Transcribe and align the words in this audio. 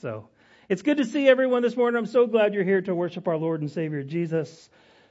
So 0.00 0.28
it's 0.68 0.82
good 0.82 0.98
to 0.98 1.04
see 1.04 1.26
everyone 1.26 1.62
this 1.62 1.76
morning. 1.76 1.98
I'm 1.98 2.06
so 2.06 2.28
glad 2.28 2.54
you're 2.54 2.62
here 2.62 2.80
to 2.82 2.94
worship 2.94 3.26
our 3.26 3.36
Lord 3.36 3.62
and 3.62 3.70
Savior 3.70 4.04
Jesus. 4.04 4.70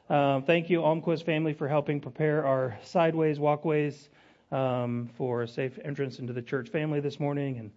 Um, 0.10 0.44
thank 0.44 0.70
you, 0.70 0.80
Almquist 0.80 1.26
family, 1.26 1.52
for 1.52 1.68
helping 1.68 2.00
prepare 2.00 2.46
our 2.46 2.80
sideways 2.84 3.38
walkways 3.38 4.08
um, 4.50 5.10
for 5.16 5.42
a 5.42 5.48
safe 5.48 5.78
entrance 5.84 6.20
into 6.20 6.32
the 6.32 6.42
church 6.42 6.70
family 6.70 7.02
this 7.02 7.20
morning, 7.20 7.58
and 7.58 7.72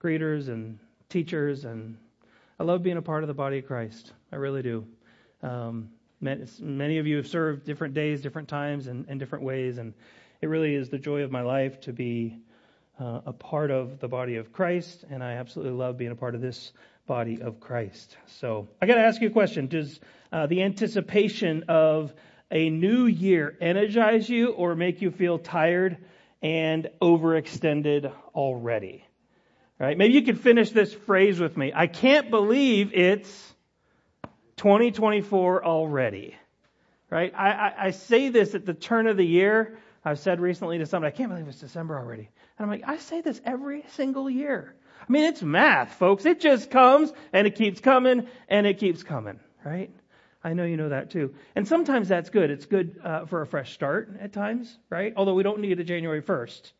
greeters 0.00 0.46
and 0.46 0.78
teachers. 1.08 1.64
And 1.64 1.96
I 2.60 2.62
love 2.62 2.84
being 2.84 2.96
a 2.96 3.02
part 3.02 3.24
of 3.24 3.28
the 3.28 3.34
body 3.34 3.58
of 3.58 3.66
Christ. 3.66 4.12
I 4.30 4.36
really 4.36 4.62
do. 4.62 4.86
Um, 5.42 5.90
many 6.20 6.98
of 6.98 7.08
you 7.08 7.16
have 7.16 7.26
served 7.26 7.64
different 7.64 7.94
days, 7.94 8.22
different 8.22 8.48
times, 8.48 8.86
and, 8.86 9.04
and 9.08 9.18
different 9.18 9.44
ways, 9.44 9.78
and 9.78 9.94
it 10.40 10.46
really 10.46 10.76
is 10.76 10.90
the 10.90 10.98
joy 10.98 11.22
of 11.22 11.32
my 11.32 11.42
life 11.42 11.80
to 11.80 11.92
be 11.92 12.38
uh, 13.02 13.20
a 13.26 13.32
part 13.32 13.72
of 13.72 13.98
the 13.98 14.06
body 14.06 14.36
of 14.36 14.52
Christ, 14.52 15.04
and 15.10 15.24
I 15.24 15.32
absolutely 15.32 15.74
love 15.76 15.98
being 15.98 16.12
a 16.12 16.16
part 16.16 16.36
of 16.36 16.40
this 16.40 16.72
body 17.06 17.42
of 17.42 17.58
Christ. 17.58 18.16
So 18.38 18.68
I 18.80 18.86
got 18.86 18.94
to 18.94 19.00
ask 19.00 19.20
you 19.20 19.26
a 19.26 19.32
question: 19.32 19.66
Does 19.66 19.98
uh, 20.30 20.46
the 20.46 20.62
anticipation 20.62 21.64
of 21.68 22.14
a 22.52 22.70
new 22.70 23.06
year 23.06 23.56
energize 23.60 24.28
you, 24.28 24.50
or 24.50 24.76
make 24.76 25.02
you 25.02 25.10
feel 25.10 25.38
tired 25.38 25.96
and 26.42 26.88
overextended 27.00 28.12
already? 28.36 29.04
Right? 29.80 29.98
Maybe 29.98 30.14
you 30.14 30.22
could 30.22 30.40
finish 30.40 30.70
this 30.70 30.94
phrase 30.94 31.40
with 31.40 31.56
me. 31.56 31.72
I 31.74 31.88
can't 31.88 32.30
believe 32.30 32.94
it's 32.94 33.54
2024 34.58 35.64
already. 35.64 36.36
Right? 37.10 37.34
I, 37.36 37.50
I, 37.50 37.74
I 37.86 37.90
say 37.90 38.28
this 38.28 38.54
at 38.54 38.64
the 38.64 38.74
turn 38.74 39.08
of 39.08 39.16
the 39.16 39.26
year. 39.26 39.76
I've 40.04 40.18
said 40.18 40.40
recently 40.40 40.78
to 40.78 40.86
somebody, 40.86 41.14
I 41.14 41.16
can't 41.16 41.30
believe 41.30 41.46
it's 41.46 41.60
December 41.60 41.96
already. 41.96 42.28
And 42.58 42.64
I'm 42.64 42.68
like, 42.68 42.82
I 42.86 42.98
say 42.98 43.20
this 43.20 43.40
every 43.44 43.84
single 43.92 44.28
year. 44.28 44.74
I 45.00 45.12
mean, 45.12 45.24
it's 45.24 45.42
math, 45.42 45.94
folks. 45.94 46.24
It 46.26 46.40
just 46.40 46.70
comes 46.70 47.12
and 47.32 47.46
it 47.46 47.54
keeps 47.54 47.80
coming 47.80 48.26
and 48.48 48.66
it 48.66 48.78
keeps 48.78 49.02
coming, 49.02 49.38
right? 49.64 49.90
I 50.44 50.54
know 50.54 50.64
you 50.64 50.76
know 50.76 50.88
that 50.88 51.10
too. 51.10 51.34
And 51.54 51.66
sometimes 51.66 52.08
that's 52.08 52.30
good. 52.30 52.50
It's 52.50 52.66
good 52.66 53.00
uh, 53.02 53.26
for 53.26 53.42
a 53.42 53.46
fresh 53.46 53.74
start 53.74 54.16
at 54.20 54.32
times, 54.32 54.76
right? 54.90 55.12
Although 55.16 55.34
we 55.34 55.44
don't 55.44 55.60
need 55.60 55.78
a 55.78 55.84
January 55.84 56.22
1st 56.22 56.72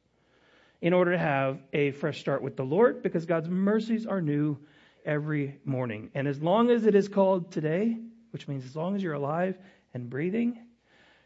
in 0.80 0.92
order 0.92 1.12
to 1.12 1.18
have 1.18 1.60
a 1.72 1.92
fresh 1.92 2.18
start 2.18 2.42
with 2.42 2.56
the 2.56 2.64
Lord 2.64 3.02
because 3.02 3.24
God's 3.24 3.48
mercies 3.48 4.04
are 4.04 4.20
new 4.20 4.58
every 5.04 5.60
morning. 5.64 6.10
And 6.14 6.26
as 6.26 6.42
long 6.42 6.70
as 6.70 6.86
it 6.86 6.96
is 6.96 7.08
called 7.08 7.52
today, 7.52 7.96
which 8.30 8.48
means 8.48 8.64
as 8.64 8.74
long 8.74 8.96
as 8.96 9.02
you're 9.02 9.14
alive 9.14 9.56
and 9.94 10.10
breathing, 10.10 10.58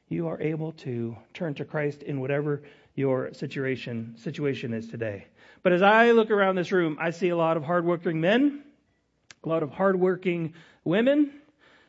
you 0.08 0.28
are 0.28 0.40
able 0.40 0.72
to 0.72 1.16
turn 1.34 1.54
to 1.54 1.64
Christ 1.64 2.02
in 2.02 2.20
whatever 2.20 2.62
your 2.94 3.32
situation 3.34 4.14
situation 4.18 4.72
is 4.72 4.88
today. 4.88 5.26
But 5.62 5.72
as 5.72 5.82
I 5.82 6.12
look 6.12 6.30
around 6.30 6.56
this 6.56 6.72
room, 6.72 6.96
I 7.00 7.10
see 7.10 7.28
a 7.30 7.36
lot 7.36 7.56
of 7.56 7.64
hardworking 7.64 8.20
men, 8.20 8.62
a 9.44 9.48
lot 9.48 9.62
of 9.62 9.70
hardworking 9.70 10.54
women. 10.84 11.32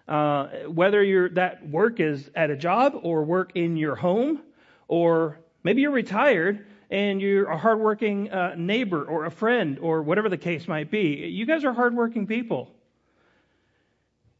Uh, 0.08 0.48
whether 0.68 1.30
that 1.30 1.68
work 1.68 2.00
is 2.00 2.32
at 2.34 2.50
a 2.50 2.56
job 2.56 2.98
or 3.04 3.24
work 3.24 3.52
in 3.56 3.76
your 3.76 3.94
home, 3.94 4.42
or 4.88 5.38
maybe 5.64 5.82
you're 5.82 5.92
retired 5.92 6.66
and 6.90 7.22
you're 7.22 7.50
a 7.50 7.58
hardworking 7.58 8.32
uh, 8.32 8.56
neighbor 8.58 9.04
or 9.04 9.26
a 9.26 9.32
friend 9.32 9.80
or 9.80 10.02
whatever 10.02 10.30
the 10.30 10.38
case 10.38 10.66
might 10.66 10.90
be. 10.90 11.28
You 11.28 11.46
guys 11.46 11.66
are 11.66 11.74
hardworking 11.74 12.26
people. 12.26 12.72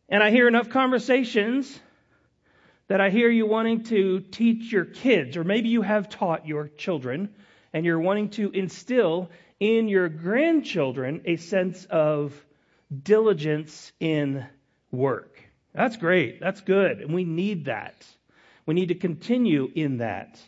And 0.08 0.24
I 0.24 0.32
hear 0.32 0.48
enough 0.48 0.70
conversations 0.70 1.78
that 2.88 3.02
I 3.02 3.10
hear 3.10 3.30
you 3.30 3.46
wanting 3.46 3.84
to 3.86 4.22
teach 4.22 4.72
your 4.72 4.86
kids, 4.86 5.38
or 5.38 5.44
maybe 5.44 5.70
you 5.70 5.82
have 5.82 6.10
taught 6.10 6.48
your 6.48 6.70
children, 6.70 7.30
and 7.74 7.86
you're 7.86 8.00
wanting 8.00 8.30
to 8.32 8.50
instill 8.52 9.30
in 9.60 9.88
your 9.88 10.08
grandchildren 10.10 11.22
a 11.26 11.36
sense 11.36 11.86
of 11.86 12.34
diligence 13.04 13.92
in 14.00 14.46
work. 14.92 15.44
That's 15.74 15.98
great. 15.98 16.40
That's 16.40 16.62
good. 16.62 17.02
And 17.02 17.14
we 17.14 17.24
need 17.24 17.66
that. 17.66 18.06
We 18.66 18.74
need 18.74 18.88
to 18.88 18.96
continue 18.96 19.70
in 19.74 19.98
that. 19.98 20.40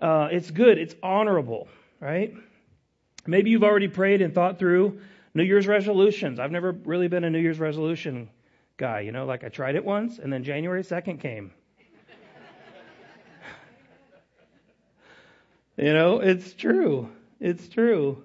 Uh, 0.00 0.28
it's 0.30 0.50
good. 0.50 0.78
It's 0.78 0.94
honorable, 1.02 1.68
right? 2.00 2.34
Maybe 3.26 3.50
you've 3.50 3.64
already 3.64 3.88
prayed 3.88 4.20
and 4.20 4.34
thought 4.34 4.58
through 4.58 5.00
New 5.34 5.44
Year's 5.44 5.66
resolutions. 5.66 6.38
I've 6.38 6.50
never 6.50 6.72
really 6.72 7.08
been 7.08 7.24
a 7.24 7.30
New 7.30 7.38
Year's 7.38 7.58
resolution 7.58 8.30
guy, 8.76 9.00
you 9.00 9.12
know, 9.12 9.24
like 9.24 9.44
I 9.44 9.48
tried 9.48 9.76
it 9.76 9.84
once 9.84 10.18
and 10.18 10.32
then 10.32 10.44
January 10.44 10.82
2nd 10.82 11.20
came. 11.20 11.52
You 15.76 15.92
know, 15.92 16.20
it's 16.20 16.54
true. 16.54 17.10
It's 17.40 17.68
true. 17.68 18.24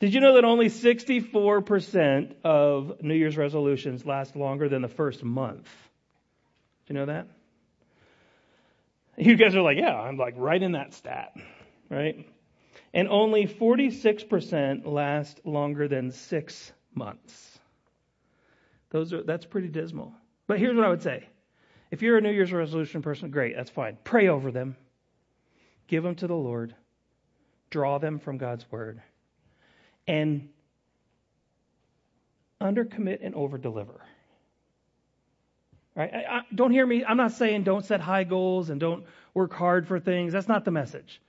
Did 0.00 0.12
you 0.12 0.20
know 0.20 0.34
that 0.34 0.44
only 0.44 0.66
64% 0.66 2.34
of 2.44 3.02
New 3.02 3.14
Year's 3.14 3.36
resolutions 3.36 4.04
last 4.04 4.36
longer 4.36 4.68
than 4.68 4.82
the 4.82 4.88
first 4.88 5.22
month? 5.22 5.68
Do 6.86 6.94
you 6.94 7.00
know 7.00 7.06
that? 7.06 7.28
You 9.16 9.36
guys 9.36 9.54
are 9.54 9.62
like, 9.62 9.78
yeah, 9.78 9.94
I'm 9.94 10.16
like 10.16 10.34
right 10.36 10.60
in 10.60 10.72
that 10.72 10.92
stat, 10.92 11.36
right? 11.88 12.28
And 12.92 13.08
only 13.08 13.46
46% 13.46 14.86
last 14.86 15.40
longer 15.44 15.88
than 15.88 16.10
six 16.10 16.72
months. 16.94 17.58
Those 18.90 19.12
are, 19.12 19.22
that's 19.22 19.46
pretty 19.46 19.68
dismal. 19.68 20.12
But 20.46 20.58
here's 20.58 20.76
what 20.76 20.84
I 20.84 20.88
would 20.88 21.02
say. 21.02 21.28
If 21.90 22.02
you're 22.02 22.18
a 22.18 22.20
New 22.20 22.30
Year's 22.30 22.52
resolution 22.52 23.02
person, 23.02 23.30
great, 23.30 23.56
that's 23.56 23.70
fine. 23.70 23.98
Pray 24.04 24.28
over 24.28 24.50
them. 24.50 24.76
Give 25.94 26.02
them 26.02 26.16
to 26.16 26.26
the 26.26 26.34
Lord. 26.34 26.74
Draw 27.70 27.98
them 27.98 28.18
from 28.18 28.36
God's 28.36 28.66
Word. 28.68 29.00
And 30.08 30.48
undercommit 32.60 33.20
and 33.22 33.32
overdeliver. 33.32 34.00
Right? 35.94 36.12
I, 36.12 36.38
I, 36.38 36.40
don't 36.52 36.72
hear 36.72 36.84
me. 36.84 37.04
I'm 37.04 37.16
not 37.16 37.30
saying 37.30 37.62
don't 37.62 37.84
set 37.84 38.00
high 38.00 38.24
goals 38.24 38.70
and 38.70 38.80
don't 38.80 39.04
work 39.34 39.52
hard 39.52 39.86
for 39.86 40.00
things. 40.00 40.32
That's 40.32 40.48
not 40.48 40.64
the 40.64 40.72
message. 40.72 41.20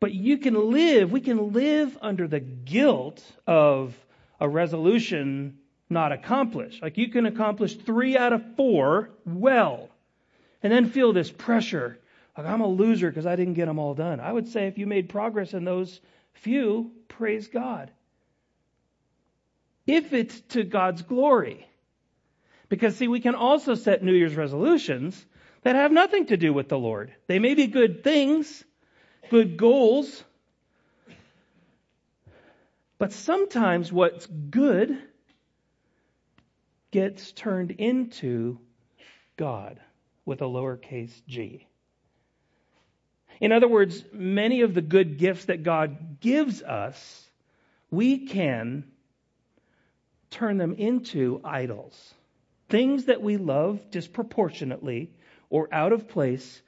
But 0.00 0.12
you 0.12 0.38
can 0.38 0.72
live, 0.72 1.12
we 1.12 1.20
can 1.20 1.52
live 1.52 1.96
under 2.02 2.26
the 2.26 2.40
guilt 2.40 3.22
of 3.46 3.94
a 4.40 4.48
resolution 4.48 5.56
not 5.88 6.10
accomplished. 6.10 6.82
Like 6.82 6.98
you 6.98 7.10
can 7.10 7.26
accomplish 7.26 7.76
three 7.76 8.16
out 8.16 8.32
of 8.32 8.42
four 8.56 9.10
well, 9.24 9.88
and 10.64 10.72
then 10.72 10.90
feel 10.90 11.12
this 11.12 11.30
pressure. 11.30 12.00
I'm 12.46 12.60
a 12.60 12.66
loser 12.66 13.10
because 13.10 13.26
I 13.26 13.36
didn't 13.36 13.54
get 13.54 13.66
them 13.66 13.78
all 13.78 13.94
done. 13.94 14.20
I 14.20 14.32
would 14.32 14.48
say 14.48 14.66
if 14.66 14.78
you 14.78 14.86
made 14.86 15.08
progress 15.08 15.54
in 15.54 15.64
those 15.64 16.00
few, 16.34 16.92
praise 17.08 17.48
God. 17.48 17.90
If 19.86 20.12
it's 20.12 20.40
to 20.52 20.64
God's 20.64 21.02
glory. 21.02 21.66
Because, 22.68 22.96
see, 22.96 23.08
we 23.08 23.20
can 23.20 23.34
also 23.34 23.74
set 23.74 24.02
New 24.02 24.12
Year's 24.12 24.36
resolutions 24.36 25.26
that 25.62 25.74
have 25.74 25.90
nothing 25.90 26.26
to 26.26 26.36
do 26.36 26.52
with 26.52 26.68
the 26.68 26.78
Lord. 26.78 27.12
They 27.26 27.38
may 27.38 27.54
be 27.54 27.66
good 27.66 28.04
things, 28.04 28.64
good 29.30 29.56
goals, 29.56 30.22
but 32.98 33.12
sometimes 33.12 33.92
what's 33.92 34.26
good 34.26 34.98
gets 36.90 37.32
turned 37.32 37.70
into 37.70 38.58
God 39.36 39.80
with 40.24 40.42
a 40.42 40.46
lowercase 40.46 41.22
g. 41.26 41.66
In 43.40 43.52
other 43.52 43.68
words, 43.68 44.04
many 44.12 44.62
of 44.62 44.74
the 44.74 44.82
good 44.82 45.18
gifts 45.18 45.46
that 45.46 45.62
God 45.62 46.20
gives 46.20 46.62
us, 46.62 47.26
we 47.90 48.26
can 48.26 48.84
turn 50.30 50.58
them 50.58 50.74
into 50.74 51.40
idols 51.44 52.14
things 52.68 53.06
that 53.06 53.22
we 53.22 53.36
love 53.36 53.90
disproportionately 53.90 55.10
or 55.50 55.68
out 55.72 55.92
of 55.92 56.08
place 56.08 56.62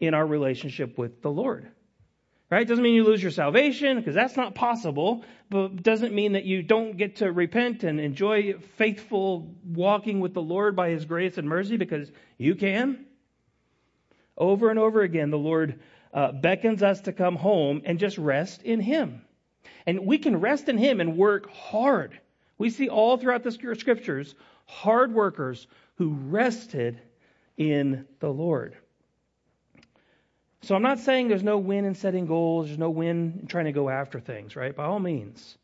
in 0.00 0.14
our 0.14 0.26
relationship 0.26 0.98
with 0.98 1.22
the 1.22 1.30
Lord. 1.30 1.68
Right? 2.50 2.68
Doesn't 2.68 2.84
mean 2.84 2.94
you 2.94 3.04
lose 3.04 3.22
your 3.22 3.30
salvation 3.30 3.96
because 3.96 4.14
that's 4.14 4.36
not 4.36 4.54
possible, 4.54 5.24
but 5.48 5.82
doesn't 5.82 6.12
mean 6.12 6.32
that 6.32 6.44
you 6.44 6.62
don't 6.62 6.98
get 6.98 7.16
to 7.16 7.32
repent 7.32 7.82
and 7.82 7.98
enjoy 7.98 8.54
faithful 8.76 9.54
walking 9.64 10.20
with 10.20 10.34
the 10.34 10.42
Lord 10.42 10.76
by 10.76 10.90
his 10.90 11.06
grace 11.06 11.38
and 11.38 11.48
mercy 11.48 11.78
because 11.78 12.12
you 12.36 12.54
can. 12.54 13.06
Over 14.36 14.68
and 14.68 14.78
over 14.78 15.00
again, 15.00 15.30
the 15.30 15.38
Lord 15.38 15.80
uh, 16.12 16.32
beckons 16.32 16.82
us 16.82 17.00
to 17.02 17.12
come 17.12 17.36
home 17.36 17.82
and 17.84 17.98
just 17.98 18.18
rest 18.18 18.62
in 18.62 18.80
him. 18.80 19.22
And 19.86 20.06
we 20.06 20.18
can 20.18 20.40
rest 20.40 20.68
in 20.68 20.78
him 20.78 21.00
and 21.00 21.16
work 21.16 21.50
hard. 21.50 22.18
We 22.58 22.70
see 22.70 22.88
all 22.88 23.16
throughout 23.16 23.42
the 23.42 23.52
scriptures 23.52 24.34
hard 24.66 25.12
workers 25.12 25.66
who 25.96 26.14
rested 26.14 27.00
in 27.56 28.06
the 28.20 28.30
Lord. 28.30 28.76
So 30.62 30.76
I'm 30.76 30.82
not 30.82 31.00
saying 31.00 31.28
there's 31.28 31.42
no 31.42 31.58
win 31.58 31.84
in 31.84 31.94
setting 31.94 32.26
goals, 32.26 32.66
there's 32.66 32.78
no 32.78 32.90
win 32.90 33.40
in 33.40 33.46
trying 33.48 33.64
to 33.64 33.72
go 33.72 33.88
after 33.88 34.20
things, 34.20 34.54
right? 34.54 34.74
By 34.74 34.84
all 34.84 35.00
means, 35.00 35.58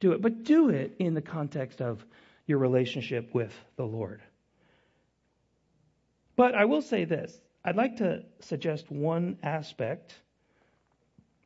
do 0.00 0.12
it. 0.12 0.22
But 0.22 0.44
do 0.44 0.70
it 0.70 0.94
in 0.98 1.14
the 1.14 1.22
context 1.22 1.82
of 1.82 2.04
your 2.46 2.58
relationship 2.58 3.34
with 3.34 3.52
the 3.76 3.84
Lord. 3.84 4.22
But 6.34 6.54
I 6.54 6.64
will 6.64 6.82
say 6.82 7.04
this 7.04 7.38
I'd 7.64 7.76
like 7.76 7.98
to 7.98 8.24
suggest 8.40 8.90
one 8.90 9.38
aspect, 9.42 10.14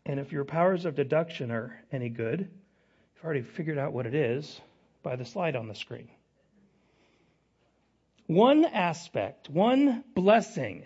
and 0.06 0.18
if 0.18 0.32
your 0.32 0.44
powers 0.44 0.84
of 0.84 0.94
deduction 0.94 1.50
are 1.50 1.78
any 1.92 2.08
good, 2.08 2.40
you've 2.40 3.24
already 3.24 3.42
figured 3.42 3.78
out 3.78 3.92
what 3.92 4.06
it 4.06 4.14
is 4.14 4.60
by 5.02 5.16
the 5.16 5.24
slide 5.24 5.56
on 5.56 5.68
the 5.68 5.74
screen. 5.74 6.08
One 8.26 8.64
aspect, 8.64 9.50
one 9.50 10.04
blessing. 10.14 10.84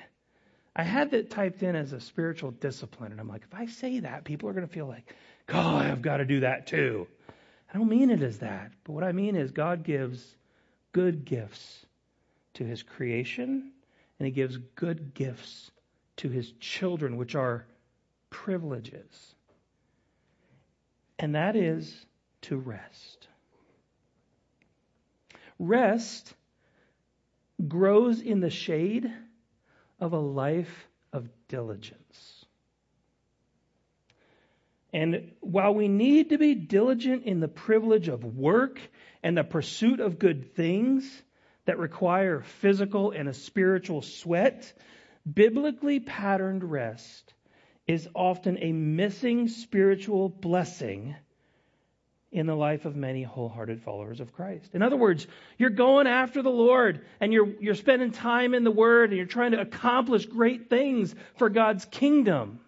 I 0.75 0.83
had 0.83 1.13
that 1.13 1.31
typed 1.31 1.63
in 1.63 1.77
as 1.77 1.93
a 1.93 2.01
spiritual 2.01 2.51
discipline, 2.51 3.13
and 3.13 3.21
I'm 3.21 3.29
like, 3.29 3.43
if 3.43 3.55
I 3.55 3.67
say 3.67 4.01
that, 4.01 4.25
people 4.25 4.49
are 4.49 4.53
going 4.53 4.67
to 4.67 4.73
feel 4.73 4.87
like, 4.87 5.15
God, 5.47 5.87
I've 5.87 6.03
got 6.03 6.19
to 6.19 6.25
do 6.25 6.41
that 6.41 6.67
too. 6.67 7.07
I 7.73 7.79
don't 7.79 7.89
mean 7.89 8.11
it 8.11 8.23
as 8.23 8.39
that, 8.39 8.73
but 8.85 8.93
what 8.93 9.05
I 9.05 9.13
mean 9.13 9.37
is 9.37 9.53
God 9.53 9.85
gives 9.85 10.25
good 10.93 11.25
gifts 11.25 11.87
to 12.55 12.65
his 12.65 12.83
creation, 12.83 13.73
and 14.21 14.27
he 14.27 14.33
gives 14.33 14.59
good 14.77 15.15
gifts 15.15 15.71
to 16.17 16.29
his 16.29 16.53
children, 16.61 17.17
which 17.17 17.35
are 17.35 17.65
privileges. 18.29 19.35
And 21.19 21.35
that 21.35 21.57
is 21.57 22.05
to 22.43 22.59
rest. 22.59 23.29
Rest 25.59 26.35
grows 27.67 28.21
in 28.21 28.41
the 28.41 28.51
shade 28.51 29.11
of 29.99 30.13
a 30.13 30.19
life 30.19 30.89
of 31.15 31.27
diligence. 31.49 32.45
And 34.93 35.33
while 35.41 35.73
we 35.73 35.89
need 35.89 36.31
to 36.31 36.39
be 36.39 36.55
diligent 36.55 37.25
in 37.25 37.41
the 37.41 37.49
privilege 37.49 38.09
of 38.09 38.23
work 38.23 38.81
and 39.23 39.37
the 39.37 39.45
pursuit 39.45 40.01
of 40.01 40.19
good 40.19 40.55
things 40.55 41.23
that 41.65 41.79
require 41.79 42.41
physical 42.41 43.11
and 43.11 43.29
a 43.29 43.35
spiritual 43.35 44.03
sweat, 44.03 44.73
biblically 45.31 46.01
patterned 46.01 46.65
rest 46.65 47.35
is 47.87 48.09
often 48.15 48.59
a 48.61 48.73
missing 48.73 49.49
spiritual 49.49 50.29
blessing 50.29 51.15
in 52.33 52.47
the 52.47 52.55
life 52.55 52.85
of 52.85 52.95
many 52.95 53.25
wholehearted 53.25 53.83
followers 53.83 54.21
of 54.21 54.33
Christ. 54.33 54.71
In 54.75 54.83
other 54.83 54.97
words, 54.97 55.27
you're 55.59 55.71
going 55.71 56.07
after 56.07 56.43
the 56.43 56.51
Lord 56.51 57.05
and 57.21 57.33
you're, 57.33 57.49
you're 57.61 57.75
spending 57.75 58.13
time 58.13 58.55
in 58.55 58.63
the 58.63 58.71
Word 58.71 59.11
and 59.11 59.17
you're 59.17 59.27
trying 59.27 59.51
to 59.53 59.61
accomplish 59.61 60.27
great 60.27 60.71
things 60.71 61.15
for 61.37 61.49
God's 61.49 61.85
kingdom. 61.87 62.61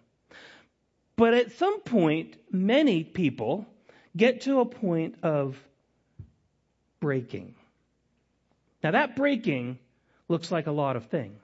But 1.15 1.33
at 1.33 1.53
some 1.53 1.79
point, 1.81 2.35
many 2.51 3.03
people 3.03 3.65
get 4.15 4.41
to 4.41 4.59
a 4.59 4.65
point 4.65 5.15
of 5.23 5.57
breaking. 6.99 7.55
Now, 8.83 8.91
that 8.91 9.15
breaking 9.15 9.79
looks 10.27 10.51
like 10.51 10.67
a 10.67 10.71
lot 10.71 10.97
of 10.97 11.05
things. 11.05 11.39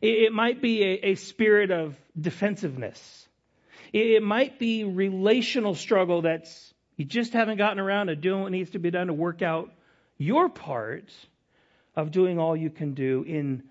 It, 0.00 0.32
might 0.32 0.60
be 0.60 0.82
a, 0.82 1.10
a 1.10 1.14
spirit 1.14 1.70
of 1.70 1.96
defensiveness. 2.18 3.28
It, 3.92 4.06
it 4.06 4.22
might 4.22 4.58
be 4.58 4.84
relational 4.84 5.74
struggle 5.74 6.22
that's 6.22 6.72
you 6.96 7.04
just 7.04 7.32
haven't 7.32 7.58
gotten 7.58 7.80
around 7.80 8.06
to 8.06 8.16
doing 8.16 8.42
what 8.42 8.52
needs 8.52 8.70
to 8.70 8.78
be 8.78 8.90
done 8.90 9.08
to 9.08 9.12
work 9.12 9.42
out 9.42 9.70
your 10.16 10.48
part 10.48 11.10
of 11.96 12.10
doing 12.10 12.38
all 12.38 12.56
you 12.56 12.70
can 12.70 12.94
do 12.94 13.24
in 13.26 13.64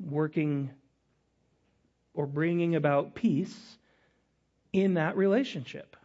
working 0.00 0.70
or 2.14 2.26
bringing 2.26 2.76
about 2.76 3.14
peace 3.14 3.56
in 4.72 4.94
that 4.94 5.16
relationship. 5.16 5.96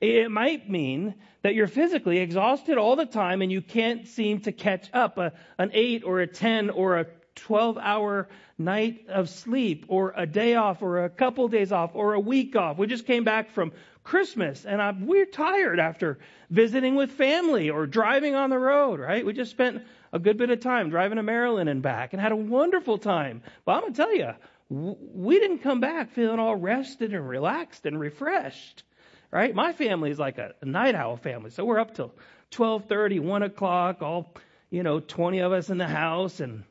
It 0.00 0.30
might 0.30 0.70
mean 0.70 1.14
that 1.42 1.54
you're 1.54 1.66
physically 1.66 2.18
exhausted 2.18 2.78
all 2.78 2.96
the 2.96 3.06
time 3.06 3.42
and 3.42 3.52
you 3.52 3.60
can't 3.60 4.06
seem 4.06 4.40
to 4.40 4.52
catch 4.52 4.88
up 4.94 5.18
a, 5.18 5.32
an 5.58 5.70
8 5.74 6.04
or 6.04 6.20
a 6.20 6.26
10 6.26 6.70
or 6.70 6.98
a 6.98 7.06
12 7.34 7.78
hour 7.78 8.28
night 8.58 9.06
of 9.08 9.28
sleep 9.28 9.86
or 9.88 10.12
a 10.16 10.26
day 10.26 10.54
off 10.54 10.82
or 10.82 11.04
a 11.04 11.10
couple 11.10 11.48
days 11.48 11.70
off 11.72 11.90
or 11.94 12.14
a 12.14 12.20
week 12.20 12.56
off. 12.56 12.78
We 12.78 12.86
just 12.86 13.06
came 13.06 13.24
back 13.24 13.50
from 13.50 13.72
Christmas 14.02 14.64
and 14.64 14.80
I'm, 14.80 15.06
we're 15.06 15.26
tired 15.26 15.78
after 15.78 16.18
visiting 16.48 16.94
with 16.94 17.10
family 17.10 17.70
or 17.70 17.86
driving 17.86 18.34
on 18.34 18.50
the 18.50 18.58
road, 18.58 19.00
right? 19.00 19.24
We 19.24 19.32
just 19.32 19.50
spent 19.50 19.82
a 20.12 20.18
good 20.18 20.38
bit 20.38 20.50
of 20.50 20.60
time 20.60 20.90
driving 20.90 21.16
to 21.16 21.22
Maryland 21.22 21.68
and 21.68 21.82
back 21.82 22.12
and 22.12 22.20
had 22.20 22.32
a 22.32 22.36
wonderful 22.36 22.98
time. 22.98 23.42
But 23.64 23.72
I'm 23.72 23.80
going 23.82 23.92
to 23.92 23.96
tell 23.96 24.14
you, 24.14 24.32
we 24.70 25.38
didn't 25.40 25.58
come 25.58 25.80
back 25.80 26.12
feeling 26.12 26.38
all 26.38 26.56
rested 26.56 27.12
and 27.12 27.28
relaxed 27.28 27.86
and 27.86 27.98
refreshed, 27.98 28.84
right? 29.30 29.54
My 29.54 29.72
family 29.72 30.10
is 30.10 30.18
like 30.18 30.38
a, 30.38 30.54
a 30.60 30.64
night 30.64 30.94
owl 30.94 31.16
family, 31.16 31.50
so 31.50 31.64
we're 31.64 31.78
up 31.78 31.94
till 31.94 32.14
12:30, 32.52 33.20
1 33.20 33.42
o'clock, 33.42 34.02
all 34.02 34.34
you 34.70 34.82
know, 34.82 35.00
20 35.00 35.40
of 35.40 35.52
us 35.52 35.70
in 35.70 35.78
the 35.78 35.86
house, 35.86 36.40
and 36.40 36.64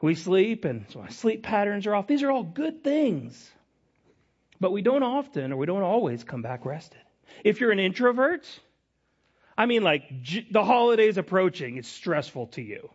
we 0.00 0.14
sleep, 0.14 0.64
and 0.64 0.86
so 0.90 1.00
my 1.00 1.08
sleep 1.08 1.42
patterns 1.42 1.86
are 1.86 1.94
off. 1.94 2.06
These 2.06 2.22
are 2.22 2.30
all 2.30 2.44
good 2.44 2.84
things. 2.84 3.50
But 4.60 4.72
we 4.72 4.82
don't 4.82 5.04
often, 5.04 5.52
or 5.52 5.56
we 5.56 5.66
don't 5.66 5.82
always 5.82 6.24
come 6.24 6.42
back 6.42 6.66
rested. 6.66 7.00
If 7.44 7.60
you're 7.60 7.70
an 7.70 7.78
introvert, 7.78 8.48
I 9.56 9.66
mean, 9.66 9.82
like 9.82 10.02
the 10.50 10.64
holidays 10.64 11.16
approaching, 11.16 11.76
it's 11.76 11.88
stressful 11.88 12.48
to 12.48 12.62
you. 12.62 12.90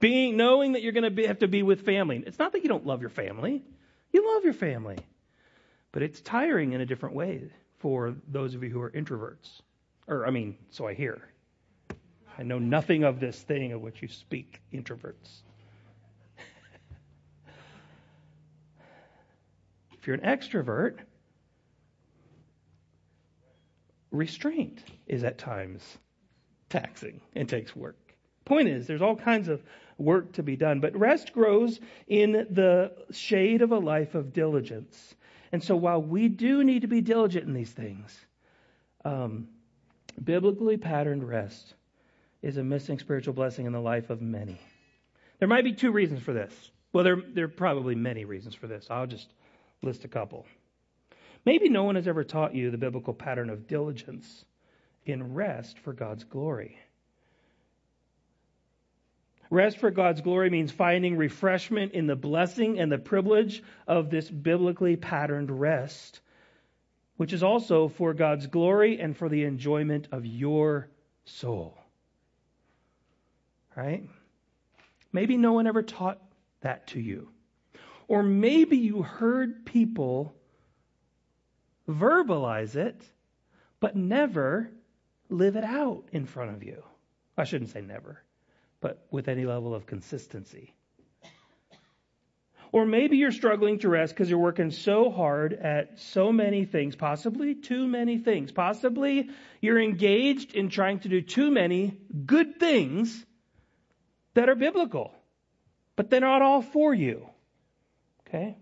Being, 0.00 0.36
knowing 0.36 0.72
that 0.72 0.82
you're 0.82 0.92
going 0.92 1.14
to 1.14 1.26
have 1.26 1.40
to 1.40 1.48
be 1.48 1.62
with 1.62 1.84
family. 1.84 2.22
It's 2.26 2.38
not 2.38 2.52
that 2.52 2.62
you 2.62 2.68
don't 2.68 2.86
love 2.86 3.00
your 3.02 3.10
family. 3.10 3.62
You 4.10 4.34
love 4.34 4.44
your 4.44 4.54
family. 4.54 4.98
But 5.92 6.02
it's 6.02 6.20
tiring 6.20 6.72
in 6.72 6.80
a 6.80 6.86
different 6.86 7.14
way 7.14 7.50
for 7.82 8.14
those 8.28 8.54
of 8.54 8.62
you 8.62 8.70
who 8.70 8.80
are 8.80 8.92
introverts. 8.92 9.60
Or, 10.06 10.24
I 10.24 10.30
mean, 10.30 10.56
so 10.70 10.86
I 10.86 10.94
hear. 10.94 11.20
I 12.38 12.44
know 12.44 12.60
nothing 12.60 13.02
of 13.02 13.18
this 13.18 13.42
thing 13.42 13.72
of 13.72 13.80
which 13.82 14.00
you 14.00 14.08
speak, 14.08 14.62
introverts. 14.72 15.42
If 19.98 20.06
you're 20.06 20.16
an 20.16 20.22
extrovert, 20.22 20.98
restraint 24.10 24.82
is 25.06 25.24
at 25.24 25.38
times 25.38 25.82
taxing 26.70 27.20
and 27.36 27.48
takes 27.48 27.76
work. 27.76 27.96
Point 28.44 28.68
is, 28.68 28.86
there's 28.86 29.02
all 29.02 29.14
kinds 29.16 29.48
of 29.48 29.62
work 29.98 30.32
to 30.32 30.42
be 30.42 30.56
done, 30.56 30.80
but 30.80 30.96
rest 30.96 31.32
grows 31.32 31.78
in 32.08 32.32
the 32.32 32.92
shade 33.12 33.62
of 33.62 33.70
a 33.72 33.78
life 33.78 34.14
of 34.14 34.32
diligence. 34.32 35.14
And 35.52 35.62
so 35.62 35.76
while 35.76 36.02
we 36.02 36.28
do 36.28 36.64
need 36.64 36.82
to 36.82 36.88
be 36.88 37.02
diligent 37.02 37.46
in 37.46 37.52
these 37.52 37.70
things, 37.70 38.18
um, 39.04 39.48
biblically 40.22 40.78
patterned 40.78 41.28
rest 41.28 41.74
is 42.40 42.56
a 42.56 42.64
missing 42.64 42.98
spiritual 42.98 43.34
blessing 43.34 43.66
in 43.66 43.72
the 43.72 43.80
life 43.80 44.10
of 44.10 44.20
many. 44.22 44.60
There 45.38 45.48
might 45.48 45.64
be 45.64 45.72
two 45.72 45.92
reasons 45.92 46.22
for 46.22 46.32
this. 46.32 46.70
Well, 46.92 47.04
there, 47.04 47.16
there 47.34 47.44
are 47.44 47.48
probably 47.48 47.94
many 47.94 48.24
reasons 48.24 48.54
for 48.54 48.66
this. 48.66 48.86
I'll 48.90 49.06
just 49.06 49.28
list 49.82 50.04
a 50.04 50.08
couple. 50.08 50.46
Maybe 51.44 51.68
no 51.68 51.84
one 51.84 51.96
has 51.96 52.08
ever 52.08 52.24
taught 52.24 52.54
you 52.54 52.70
the 52.70 52.78
biblical 52.78 53.14
pattern 53.14 53.50
of 53.50 53.66
diligence 53.66 54.44
in 55.04 55.34
rest 55.34 55.78
for 55.78 55.92
God's 55.92 56.24
glory. 56.24 56.78
Rest 59.52 59.76
for 59.76 59.90
God's 59.90 60.22
glory 60.22 60.48
means 60.48 60.72
finding 60.72 61.14
refreshment 61.14 61.92
in 61.92 62.06
the 62.06 62.16
blessing 62.16 62.78
and 62.78 62.90
the 62.90 62.96
privilege 62.96 63.62
of 63.86 64.08
this 64.08 64.30
biblically 64.30 64.96
patterned 64.96 65.50
rest, 65.50 66.20
which 67.18 67.34
is 67.34 67.42
also 67.42 67.88
for 67.88 68.14
God's 68.14 68.46
glory 68.46 68.98
and 68.98 69.14
for 69.14 69.28
the 69.28 69.44
enjoyment 69.44 70.08
of 70.10 70.24
your 70.24 70.88
soul. 71.26 71.76
Right? 73.76 74.08
Maybe 75.12 75.36
no 75.36 75.52
one 75.52 75.66
ever 75.66 75.82
taught 75.82 76.22
that 76.62 76.86
to 76.86 77.00
you. 77.00 77.28
Or 78.08 78.22
maybe 78.22 78.78
you 78.78 79.02
heard 79.02 79.66
people 79.66 80.34
verbalize 81.86 82.74
it, 82.74 83.04
but 83.80 83.96
never 83.96 84.70
live 85.28 85.56
it 85.56 85.64
out 85.64 86.04
in 86.10 86.24
front 86.24 86.52
of 86.52 86.62
you. 86.62 86.82
I 87.36 87.44
shouldn't 87.44 87.68
say 87.68 87.82
never, 87.82 88.22
but 88.82 89.06
with 89.10 89.28
any 89.28 89.46
level 89.46 89.74
of 89.74 89.86
consistency. 89.86 90.74
Or 92.72 92.84
maybe 92.86 93.18
you're 93.18 93.32
struggling 93.32 93.78
to 93.80 93.88
rest 93.88 94.14
because 94.14 94.28
you're 94.30 94.38
working 94.38 94.70
so 94.70 95.10
hard 95.10 95.52
at 95.52 96.00
so 96.00 96.32
many 96.32 96.64
things, 96.64 96.96
possibly 96.96 97.54
too 97.54 97.86
many 97.86 98.18
things. 98.18 98.50
Possibly 98.50 99.28
you're 99.60 99.80
engaged 99.80 100.54
in 100.54 100.70
trying 100.70 101.00
to 101.00 101.08
do 101.08 101.20
too 101.20 101.50
many 101.50 101.96
good 102.26 102.58
things 102.58 103.24
that 104.34 104.48
are 104.48 104.54
biblical, 104.54 105.14
but 105.96 106.08
they're 106.08 106.20
not 106.20 106.40
all 106.40 106.62
for 106.62 106.94
you. 106.94 107.28
Okay? 108.26 108.56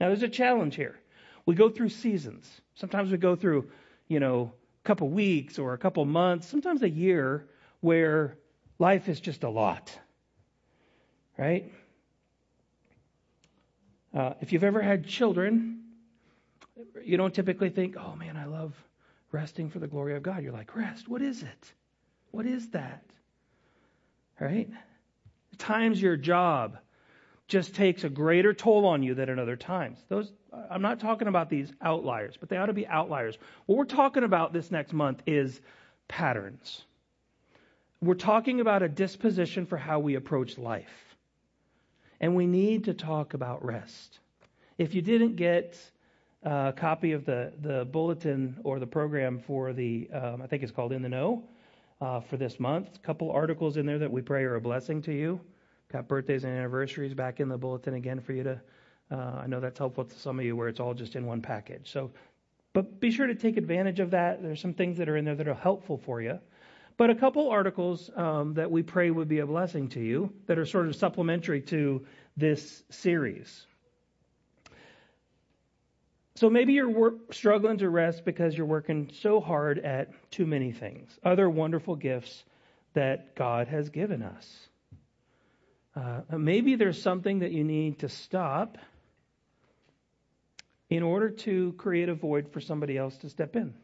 Now 0.00 0.08
there's 0.08 0.22
a 0.22 0.28
challenge 0.28 0.76
here. 0.76 0.96
We 1.44 1.56
go 1.56 1.68
through 1.68 1.88
seasons. 1.88 2.48
Sometimes 2.76 3.10
we 3.10 3.18
go 3.18 3.34
through, 3.34 3.68
you 4.06 4.20
know, 4.20 4.52
a 4.84 4.86
couple 4.86 5.08
weeks 5.08 5.58
or 5.58 5.74
a 5.74 5.78
couple 5.78 6.04
months, 6.04 6.46
sometimes 6.46 6.82
a 6.82 6.88
year 6.88 7.48
where 7.80 8.38
life 8.78 9.08
is 9.08 9.20
just 9.20 9.44
a 9.44 9.48
lot. 9.48 9.96
Right? 11.38 11.72
Uh, 14.14 14.34
if 14.40 14.52
you've 14.52 14.64
ever 14.64 14.80
had 14.80 15.06
children, 15.06 15.82
you 17.04 17.16
don't 17.16 17.34
typically 17.34 17.68
think, 17.68 17.96
oh 17.98 18.16
man, 18.16 18.36
I 18.36 18.46
love 18.46 18.74
resting 19.32 19.68
for 19.68 19.78
the 19.78 19.86
glory 19.86 20.16
of 20.16 20.22
God. 20.22 20.42
You're 20.42 20.52
like, 20.52 20.74
rest, 20.74 21.08
what 21.08 21.20
is 21.20 21.42
it? 21.42 21.72
What 22.30 22.46
is 22.46 22.70
that? 22.70 23.04
Right? 24.40 24.70
At 25.52 25.58
times 25.58 26.00
your 26.00 26.16
job 26.16 26.78
just 27.48 27.74
takes 27.74 28.04
a 28.04 28.08
greater 28.08 28.54
toll 28.54 28.86
on 28.86 29.02
you 29.02 29.14
than 29.14 29.28
at 29.28 29.38
other 29.38 29.56
times. 29.56 29.98
Those 30.08 30.32
I'm 30.70 30.82
not 30.82 31.00
talking 31.00 31.28
about 31.28 31.50
these 31.50 31.70
outliers, 31.82 32.36
but 32.40 32.48
they 32.48 32.56
ought 32.56 32.66
to 32.66 32.72
be 32.72 32.86
outliers. 32.86 33.36
What 33.66 33.76
we're 33.76 33.84
talking 33.84 34.24
about 34.24 34.52
this 34.52 34.70
next 34.70 34.94
month 34.94 35.22
is 35.26 35.60
patterns. 36.08 36.85
We're 38.02 38.14
talking 38.14 38.60
about 38.60 38.82
a 38.82 38.88
disposition 38.88 39.66
for 39.66 39.78
how 39.78 40.00
we 40.00 40.16
approach 40.16 40.58
life. 40.58 41.16
And 42.20 42.34
we 42.34 42.46
need 42.46 42.84
to 42.84 42.94
talk 42.94 43.34
about 43.34 43.64
rest. 43.64 44.18
If 44.78 44.94
you 44.94 45.02
didn't 45.02 45.36
get 45.36 45.78
a 46.42 46.74
copy 46.76 47.12
of 47.12 47.24
the, 47.24 47.52
the 47.62 47.86
bulletin 47.86 48.58
or 48.64 48.78
the 48.78 48.86
program 48.86 49.38
for 49.38 49.72
the, 49.72 50.08
um, 50.12 50.42
I 50.42 50.46
think 50.46 50.62
it's 50.62 50.72
called 50.72 50.92
In 50.92 51.02
the 51.02 51.08
Know, 51.08 51.44
uh, 52.00 52.20
for 52.20 52.36
this 52.36 52.60
month, 52.60 52.96
a 52.96 52.98
couple 52.98 53.30
articles 53.30 53.78
in 53.78 53.86
there 53.86 53.98
that 53.98 54.10
we 54.10 54.20
pray 54.20 54.44
are 54.44 54.56
a 54.56 54.60
blessing 54.60 55.00
to 55.02 55.12
you. 55.12 55.40
Got 55.90 56.08
birthdays 56.08 56.44
and 56.44 56.52
anniversaries 56.52 57.14
back 57.14 57.40
in 57.40 57.48
the 57.48 57.56
bulletin 57.56 57.94
again 57.94 58.20
for 58.20 58.32
you 58.32 58.42
to. 58.42 58.60
Uh, 59.10 59.40
I 59.42 59.46
know 59.46 59.60
that's 59.60 59.78
helpful 59.78 60.04
to 60.04 60.18
some 60.18 60.38
of 60.38 60.44
you 60.44 60.56
where 60.56 60.68
it's 60.68 60.80
all 60.80 60.92
just 60.92 61.16
in 61.16 61.26
one 61.26 61.40
package. 61.40 61.90
So, 61.92 62.10
but 62.72 63.00
be 63.00 63.10
sure 63.10 63.26
to 63.26 63.34
take 63.34 63.56
advantage 63.56 64.00
of 64.00 64.10
that. 64.10 64.42
There's 64.42 64.60
some 64.60 64.74
things 64.74 64.98
that 64.98 65.08
are 65.08 65.16
in 65.16 65.24
there 65.24 65.36
that 65.36 65.48
are 65.48 65.54
helpful 65.54 65.96
for 65.96 66.20
you. 66.20 66.38
But 66.96 67.10
a 67.10 67.14
couple 67.14 67.50
articles 67.50 68.10
um, 68.16 68.54
that 68.54 68.70
we 68.70 68.82
pray 68.82 69.10
would 69.10 69.28
be 69.28 69.40
a 69.40 69.46
blessing 69.46 69.88
to 69.90 70.00
you 70.00 70.32
that 70.46 70.58
are 70.58 70.64
sort 70.64 70.86
of 70.86 70.96
supplementary 70.96 71.60
to 71.62 72.06
this 72.36 72.82
series. 72.90 73.66
So 76.36 76.50
maybe 76.50 76.74
you're 76.74 77.14
struggling 77.30 77.78
to 77.78 77.88
rest 77.88 78.24
because 78.24 78.56
you're 78.56 78.66
working 78.66 79.10
so 79.20 79.40
hard 79.40 79.78
at 79.78 80.10
too 80.30 80.46
many 80.46 80.72
things, 80.72 81.18
other 81.24 81.48
wonderful 81.48 81.96
gifts 81.96 82.44
that 82.92 83.34
God 83.34 83.68
has 83.68 83.88
given 83.88 84.22
us. 84.22 84.68
Uh, 85.94 86.36
maybe 86.36 86.76
there's 86.76 87.00
something 87.00 87.38
that 87.38 87.52
you 87.52 87.64
need 87.64 88.00
to 88.00 88.08
stop 88.10 88.76
in 90.90 91.02
order 91.02 91.30
to 91.30 91.72
create 91.78 92.10
a 92.10 92.14
void 92.14 92.52
for 92.52 92.60
somebody 92.60 92.98
else 92.98 93.16
to 93.18 93.30
step 93.30 93.56
in. 93.56 93.74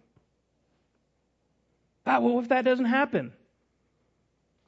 Ah, 2.06 2.18
well, 2.20 2.38
if 2.40 2.48
that 2.48 2.64
doesn't 2.64 2.86
happen? 2.86 3.32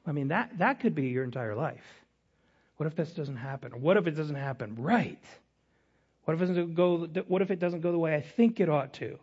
I 0.07 0.11
mean, 0.11 0.29
that, 0.29 0.57
that 0.59 0.79
could 0.79 0.95
be 0.95 1.07
your 1.07 1.23
entire 1.23 1.55
life. 1.55 1.83
What 2.77 2.87
if 2.87 2.95
this 2.95 3.11
doesn't 3.11 3.37
happen? 3.37 3.81
What 3.81 3.97
if 3.97 4.07
it 4.07 4.11
doesn't 4.11 4.35
happen? 4.35 4.75
Right. 4.77 5.23
What 6.25 6.35
if 6.35 6.41
it 6.41 6.47
doesn't 6.47 6.75
go, 6.75 7.07
what 7.27 7.41
if 7.41 7.51
it 7.51 7.59
doesn't 7.59 7.81
go 7.81 7.91
the 7.91 7.99
way 7.99 8.15
I 8.15 8.21
think 8.21 8.59
it 8.59 8.69
ought 8.69 8.93
to? 8.93 9.17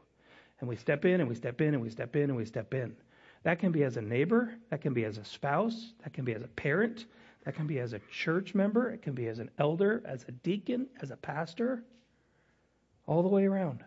And 0.61 0.69
we 0.69 0.77
step 0.77 1.05
in 1.05 1.21
and 1.21 1.29
we 1.29 1.35
step 1.35 1.61
in 1.61 1.75
and 1.75 1.83
we 1.83 1.91
step 1.91 2.15
in 2.17 2.25
and 2.25 2.37
we 2.37 2.45
step 2.45 2.73
in. 2.75 2.95
That 3.43 3.59
can 3.59 3.73
be 3.73 3.83
as 3.83 3.97
a 3.97 4.03
neighbor, 4.03 4.55
that 4.71 4.81
can 4.81 4.95
be 4.95 5.05
as 5.05 5.19
a 5.19 5.25
spouse, 5.25 5.93
that 6.05 6.13
can 6.13 6.25
be 6.25 6.33
as 6.33 6.43
a 6.43 6.49
parent, 6.49 7.07
that 7.45 7.57
can 7.57 7.67
be 7.67 7.81
as 7.81 7.93
a 7.93 8.01
church 8.11 8.55
member, 8.55 8.91
it 8.91 9.03
can 9.03 9.15
be 9.15 9.27
as 9.27 9.41
an 9.41 9.51
elder, 9.59 10.01
as 10.05 10.25
a 10.29 10.33
deacon, 10.33 10.87
as 11.01 11.11
a 11.11 11.17
pastor, 11.17 11.83
all 13.07 13.23
the 13.23 13.29
way 13.29 13.47
around. 13.47 13.83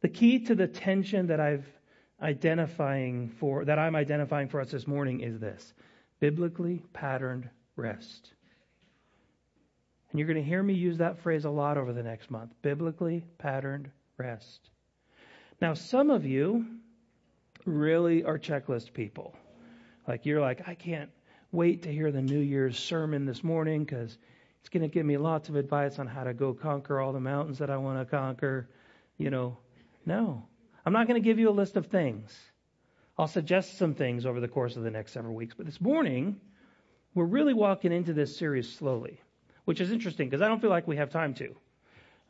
The 0.00 0.08
key 0.08 0.38
to 0.40 0.54
the 0.54 0.66
tension 0.66 1.26
that 1.28 1.40
I've 1.40 1.66
identifying 2.20 3.28
for 3.38 3.64
that 3.64 3.78
I'm 3.78 3.94
identifying 3.94 4.48
for 4.48 4.60
us 4.60 4.70
this 4.70 4.86
morning 4.86 5.20
is 5.20 5.38
this. 5.38 5.72
Biblically 6.20 6.82
patterned 6.92 7.48
rest. 7.76 8.32
And 10.10 10.18
you're 10.18 10.26
going 10.26 10.42
to 10.42 10.48
hear 10.48 10.62
me 10.62 10.74
use 10.74 10.98
that 10.98 11.20
phrase 11.20 11.44
a 11.44 11.50
lot 11.50 11.76
over 11.76 11.92
the 11.92 12.02
next 12.02 12.30
month. 12.30 12.50
Biblically 12.62 13.24
patterned 13.38 13.90
rest. 14.16 14.70
Now, 15.60 15.74
some 15.74 16.10
of 16.10 16.24
you 16.24 16.66
really 17.64 18.24
are 18.24 18.38
checklist 18.38 18.92
people. 18.92 19.36
Like 20.06 20.24
you're 20.24 20.40
like, 20.40 20.66
I 20.66 20.74
can't 20.74 21.10
wait 21.52 21.82
to 21.82 21.92
hear 21.92 22.10
the 22.10 22.22
New 22.22 22.40
Year's 22.40 22.78
sermon 22.78 23.26
this 23.26 23.44
morning 23.44 23.84
because 23.84 24.16
it's 24.60 24.68
going 24.68 24.82
to 24.82 24.88
give 24.88 25.04
me 25.04 25.18
lots 25.18 25.48
of 25.48 25.56
advice 25.56 25.98
on 25.98 26.06
how 26.06 26.24
to 26.24 26.34
go 26.34 26.54
conquer 26.54 27.00
all 27.00 27.12
the 27.12 27.20
mountains 27.20 27.58
that 27.58 27.70
I 27.70 27.76
want 27.76 28.00
to 28.00 28.04
conquer. 28.04 28.68
You 29.18 29.30
know, 29.30 29.58
no. 30.08 30.48
I'm 30.84 30.92
not 30.92 31.06
going 31.06 31.22
to 31.22 31.24
give 31.24 31.38
you 31.38 31.50
a 31.50 31.52
list 31.52 31.76
of 31.76 31.86
things. 31.86 32.36
I'll 33.16 33.28
suggest 33.28 33.78
some 33.78 33.94
things 33.94 34.26
over 34.26 34.40
the 34.40 34.48
course 34.48 34.74
of 34.76 34.82
the 34.82 34.90
next 34.90 35.12
several 35.12 35.34
weeks. 35.34 35.54
But 35.56 35.66
this 35.66 35.80
morning, 35.80 36.40
we're 37.14 37.24
really 37.24 37.54
walking 37.54 37.92
into 37.92 38.12
this 38.12 38.36
series 38.36 38.72
slowly, 38.72 39.20
which 39.66 39.80
is 39.80 39.92
interesting 39.92 40.28
because 40.28 40.42
I 40.42 40.48
don't 40.48 40.60
feel 40.60 40.70
like 40.70 40.88
we 40.88 40.96
have 40.96 41.10
time 41.10 41.34
to. 41.34 41.54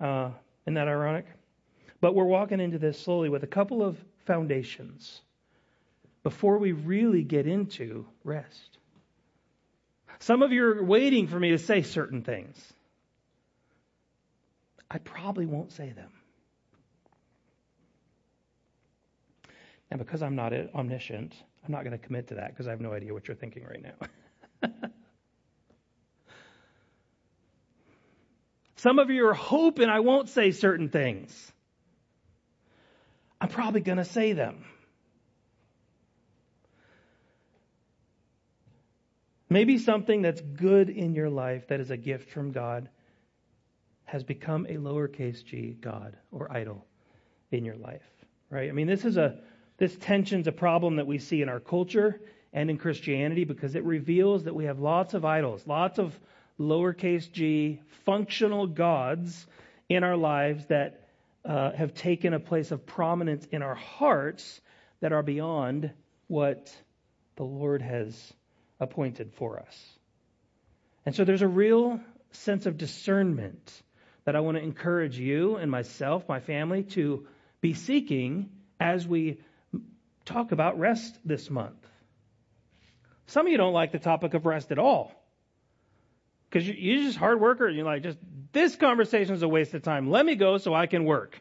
Uh, 0.01 0.31
isn't 0.67 0.75
that 0.75 0.89
ironic? 0.89 1.27
But 2.01 2.15
we're 2.15 2.25
walking 2.25 2.61
into 2.61 2.79
this 2.79 2.99
slowly 3.01 3.29
with 3.29 3.45
a 3.45 3.49
couple 3.49 3.83
of 3.83 3.97
foundations 4.27 5.21
before 6.23 6.59
we 6.59 6.73
really 6.73 7.23
get 7.23 7.47
into 7.47 8.07
rest. 8.25 8.79
Some 10.21 10.43
of 10.43 10.53
you 10.53 10.65
are 10.65 10.83
waiting 10.83 11.29
for 11.29 11.39
me 11.39 11.51
to 11.51 11.59
say 11.59 11.83
certain 11.83 12.23
things. 12.23 12.57
I 14.91 14.99
probably 14.99 15.47
won't 15.47 15.73
say 15.73 15.91
them. 15.91 16.11
And 19.91 19.99
because 19.99 20.23
I'm 20.23 20.37
not 20.37 20.53
omniscient, 20.75 21.35
I'm 21.65 21.73
not 21.73 21.85
going 21.85 21.99
to 21.99 22.05
commit 22.05 22.29
to 22.29 22.35
that 22.35 22.51
because 22.51 22.67
I 22.67 22.71
have 22.71 22.81
no 22.81 22.93
idea 22.93 23.13
what 23.13 23.27
you're 23.29 23.37
thinking 23.37 23.65
right 23.65 23.83
now. 23.83 23.95
Some 28.77 28.99
of 28.99 29.11
you 29.11 29.27
are 29.27 29.35
hoping 29.35 29.89
I 29.89 30.01
won't 30.01 30.29
say 30.29 30.53
certain 30.53 30.89
things. 30.89 31.53
I'm 33.41 33.49
probably 33.49 33.81
going 33.81 33.99
to 33.99 34.05
say 34.05 34.35
them. 34.35 34.65
Maybe 39.51 39.79
something 39.79 40.23
that's 40.23 40.41
good 40.41 40.91
in 40.91 41.15
your 41.15 41.31
life 41.31 41.69
that 41.69 41.81
is 41.81 41.91
a 41.91 41.97
gift 41.97 42.31
from 42.31 42.53
God 42.53 42.89
has 44.05 44.23
become 44.23 44.67
a 44.67 44.75
lowercase 44.75 45.45
g 45.45 45.77
God 45.81 46.17
or 46.31 46.53
idol 46.53 46.87
in 47.51 47.65
your 47.65 47.77
life, 47.77 48.03
right? 48.51 48.69
I 48.69 48.73
mean, 48.73 48.87
this 48.87 49.05
is 49.05 49.17
a 49.17 49.41
this 49.79 49.97
tension's 49.97 50.47
a 50.47 50.53
problem 50.53 50.97
that 50.97 51.07
we 51.07 51.19
see 51.19 51.41
in 51.41 51.49
our 51.49 51.61
culture 51.61 52.21
and 52.53 52.71
in 52.71 52.79
Christianity 52.79 53.45
because 53.45 53.75
it 53.75 53.85
reveals 53.85 54.45
that 54.45 54.55
we 54.55 54.65
have 54.65 54.81
lots 54.81 55.15
of 55.15 55.25
idols, 55.25 55.67
lots 55.67 55.99
of 55.99 56.19
lowercase 56.59 57.31
g 57.31 57.81
functional 58.05 58.67
gods 58.67 59.47
in 59.89 60.03
our 60.03 60.17
lives 60.17 60.67
that 60.67 61.09
uh, 61.45 61.73
have 61.73 61.95
taken 61.95 62.35
a 62.35 62.41
place 62.41 62.73
of 62.73 62.85
prominence 62.85 63.47
in 63.53 63.63
our 63.63 63.77
hearts 63.77 64.61
that 65.01 65.13
are 65.13 65.23
beyond 65.23 65.91
what 66.27 66.75
the 67.37 67.45
Lord 67.45 67.81
has 67.81 68.33
appointed 68.81 69.33
for 69.35 69.61
us. 69.61 69.99
And 71.07 71.15
so 71.15 71.25
there's 71.25 71.43
a 71.43 71.49
real 71.49 72.01
sense 72.33 72.67
of 72.67 72.77
discernment 72.77 73.83
that 74.25 74.37
I 74.37 74.41
want 74.41 74.57
to 74.57 74.63
encourage 74.63 75.19
you 75.19 75.57
and 75.57 75.71
myself, 75.71 76.29
my 76.29 76.41
family, 76.41 76.83
to 76.83 77.27
be 77.61 77.75
seeking 77.75 78.51
as 78.81 79.07
we 79.07 79.39
talk 80.29 80.53
about 80.53 80.79
rest 80.79 81.19
this 81.25 81.51
month. 81.51 81.87
Some 83.27 83.47
of 83.47 83.53
you 83.53 83.59
don't 83.59 83.73
like 83.73 83.93
the 83.93 83.99
topic 83.99 84.35
of 84.35 84.47
rest 84.47 84.73
at 84.73 84.79
all. 84.79 85.13
Because 86.49 86.67
you're 86.67 87.03
just 87.03 87.19
hard 87.19 87.41
worker 87.41 87.67
and 87.67 87.77
you're 87.77 87.85
like, 87.85 88.03
just 88.03 88.19
this 88.53 88.77
conversation 88.77 89.35
is 89.35 89.43
a 89.43 89.49
waste 89.49 89.75
of 89.75 89.83
time. 89.83 90.11
Let 90.11 90.25
me 90.25 90.35
go 90.35 90.57
so 90.59 90.73
I 90.75 90.87
can 90.87 91.05
work. 91.05 91.41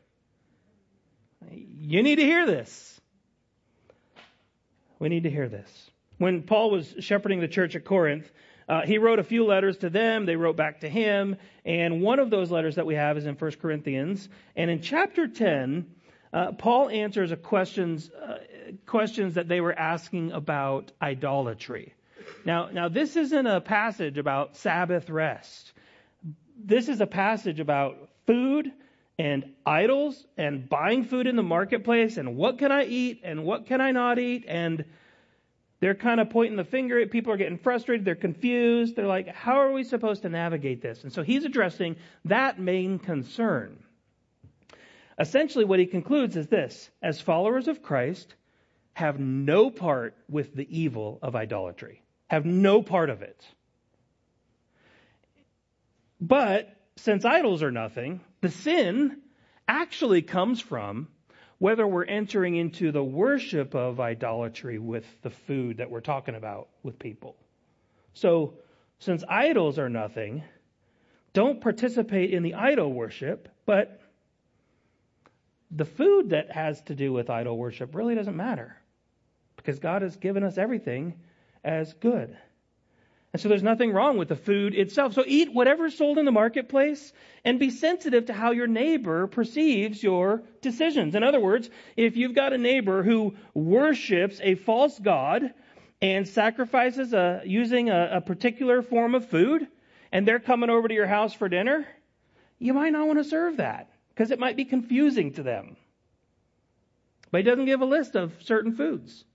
You 1.50 2.04
need 2.04 2.18
to 2.18 2.24
hear 2.24 2.46
this. 2.46 3.00
We 5.00 5.10
need 5.10 5.24
to 5.24 5.30
hear 5.30 5.48
this. 5.48 5.92
When 6.18 6.44
Paul 6.44 6.72
was 6.72 6.94
shepherding 7.00 7.40
the 7.40 7.48
church 7.48 7.76
at 7.76 7.86
Corinth, 7.86 8.30
uh, 8.68 8.82
he 8.82 8.98
wrote 8.98 9.20
a 9.20 9.24
few 9.24 9.46
letters 9.46 9.78
to 9.78 9.90
them. 9.90 10.26
They 10.26 10.36
wrote 10.36 10.58
back 10.58 10.82
to 10.82 10.90
him. 10.90 11.38
And 11.64 12.02
one 12.02 12.20
of 12.20 12.30
those 12.30 12.52
letters 12.52 12.76
that 12.76 12.86
we 12.86 12.96
have 12.96 13.18
is 13.18 13.26
in 13.26 13.36
1 13.36 13.52
Corinthians. 13.62 14.28
And 14.56 14.70
in 14.70 14.82
chapter 14.82 15.28
10, 15.28 15.86
uh, 16.34 16.52
Paul 16.54 16.90
answers 16.90 17.32
a 17.32 17.38
questions, 17.38 18.10
uh, 18.10 18.40
questions 18.86 19.36
that 19.36 19.48
they 19.48 19.62
were 19.62 19.78
asking 19.78 20.32
about 20.32 20.92
idolatry. 21.02 21.94
Now, 22.46 22.70
now 22.72 22.90
this 22.90 23.16
isn't 23.16 23.48
a 23.48 23.62
passage 23.62 24.18
about 24.18 24.56
Sabbath 24.58 25.10
rest. 25.10 25.74
This 26.58 26.90
is 26.90 27.02
a 27.02 27.08
passage 27.08 27.60
about 27.60 28.10
food 28.26 28.72
and 29.20 29.54
idols 29.66 30.26
and 30.38 30.68
buying 30.68 31.04
food 31.04 31.28
in 31.28 31.36
the 31.36 31.44
marketplace 31.44 32.18
and 32.18 32.36
what 32.36 32.60
can 32.60 32.72
I 32.72 32.86
eat 32.86 33.22
and 33.24 33.44
what 33.44 33.66
can 33.66 33.82
I 33.82 33.92
not 33.92 34.20
eat 34.20 34.46
and 34.48 34.86
they're 35.80 35.96
kind 35.96 36.20
of 36.20 36.30
pointing 36.30 36.58
the 36.58 36.64
finger 36.64 37.00
at 37.00 37.12
people 37.12 37.32
are 37.34 37.38
getting 37.38 37.60
frustrated, 37.60 38.04
they're 38.04 38.16
confused, 38.16 38.96
they're 38.96 39.06
like, 39.06 39.28
how 39.28 39.62
are 39.62 39.72
we 39.72 39.84
supposed 39.84 40.24
to 40.24 40.30
navigate 40.30 40.82
this? 40.82 41.04
And 41.04 41.14
so 41.14 41.22
he's 41.22 41.46
addressing 41.46 41.98
that 42.26 42.60
main 42.60 42.98
concern. 42.98 43.78
Essentially, 45.20 45.66
what 45.66 45.80
he 45.80 45.86
concludes 45.86 46.36
is 46.36 46.48
this 46.48 46.90
as 47.02 47.22
followers 47.22 47.68
of 47.68 47.82
Christ, 47.82 48.36
have 48.98 49.20
no 49.20 49.70
part 49.70 50.16
with 50.28 50.56
the 50.56 50.68
evil 50.76 51.20
of 51.22 51.36
idolatry, 51.36 52.02
have 52.30 52.48
no 52.48 52.82
part 52.82 53.12
of 53.12 53.22
it. 53.22 53.46
But 56.20 56.76
since 56.96 57.24
idols 57.24 57.62
are 57.62 57.70
nothing, 57.70 58.22
the 58.42 58.50
sin 58.50 59.22
actually 59.68 60.24
comes 60.24 60.60
from 60.60 61.10
whether 61.60 61.86
we're 61.86 62.06
entering 62.06 62.56
into 62.56 62.92
the 62.92 63.04
worship 63.04 63.76
of 63.76 64.00
idolatry 64.00 64.80
with 64.80 65.06
the 65.22 65.30
food 65.30 65.78
that 65.78 65.92
we're 65.92 66.02
talking 66.02 66.34
about 66.34 66.68
with 66.82 66.98
people. 66.98 67.36
So, 68.14 68.56
since 68.98 69.24
idols 69.30 69.78
are 69.78 69.90
nothing, 69.90 70.44
don't 71.34 71.62
participate 71.62 72.32
in 72.34 72.42
the 72.42 72.56
idol 72.56 72.92
worship, 72.92 73.48
but 73.68 74.02
the 75.70 75.86
food 75.86 76.32
that 76.32 76.52
has 76.52 76.82
to 76.86 76.96
do 76.96 77.14
with 77.14 77.30
idol 77.30 77.60
worship 77.60 77.94
really 77.94 78.16
doesn't 78.16 78.36
matter 78.36 78.76
because 79.68 79.80
God 79.80 80.02
has 80.02 80.16
given 80.16 80.46
us 80.46 80.58
everything 80.58 81.14
as 81.62 81.92
good. 81.96 82.38
And 83.34 83.42
so 83.42 83.50
there's 83.50 83.62
nothing 83.62 83.92
wrong 83.92 84.18
with 84.18 84.30
the 84.30 84.38
food 84.38 84.74
itself. 84.74 85.14
So 85.14 85.26
eat 85.28 85.54
whatever's 85.54 85.98
sold 85.98 86.18
in 86.18 86.24
the 86.24 86.32
marketplace 86.32 87.12
and 87.44 87.60
be 87.60 87.70
sensitive 87.70 88.28
to 88.28 88.34
how 88.34 88.52
your 88.52 88.68
neighbor 88.68 89.28
perceives 89.28 90.02
your 90.02 90.42
decisions. 90.62 91.16
In 91.16 91.24
other 91.24 91.42
words, 91.42 91.70
if 91.98 92.16
you've 92.16 92.34
got 92.34 92.54
a 92.54 92.58
neighbor 92.58 93.04
who 93.04 93.36
worships 93.54 94.40
a 94.42 94.56
false 94.56 94.98
god 94.98 95.54
and 96.02 96.26
sacrifices 96.26 97.12
a, 97.12 97.42
using 97.44 97.90
a, 97.90 98.12
a 98.14 98.22
particular 98.22 98.82
form 98.82 99.16
of 99.16 99.28
food, 99.30 99.68
and 100.14 100.26
they're 100.26 100.40
coming 100.40 100.70
over 100.70 100.88
to 100.88 100.94
your 100.94 101.08
house 101.08 101.34
for 101.34 101.50
dinner, 101.50 101.86
you 102.58 102.74
might 102.74 102.94
not 102.94 103.06
want 103.06 103.20
to 103.20 103.26
serve 103.26 103.58
that 103.58 103.90
because 104.12 104.32
it 104.32 104.40
might 104.40 104.56
be 104.56 104.64
confusing 104.64 105.34
to 105.34 105.44
them. 105.44 105.76
But 107.32 107.40
he 107.40 107.44
doesn't 107.44 107.66
give 107.66 107.82
a 107.82 107.86
list 107.86 108.16
of 108.16 108.32
certain 108.44 108.74
foods. 108.74 109.26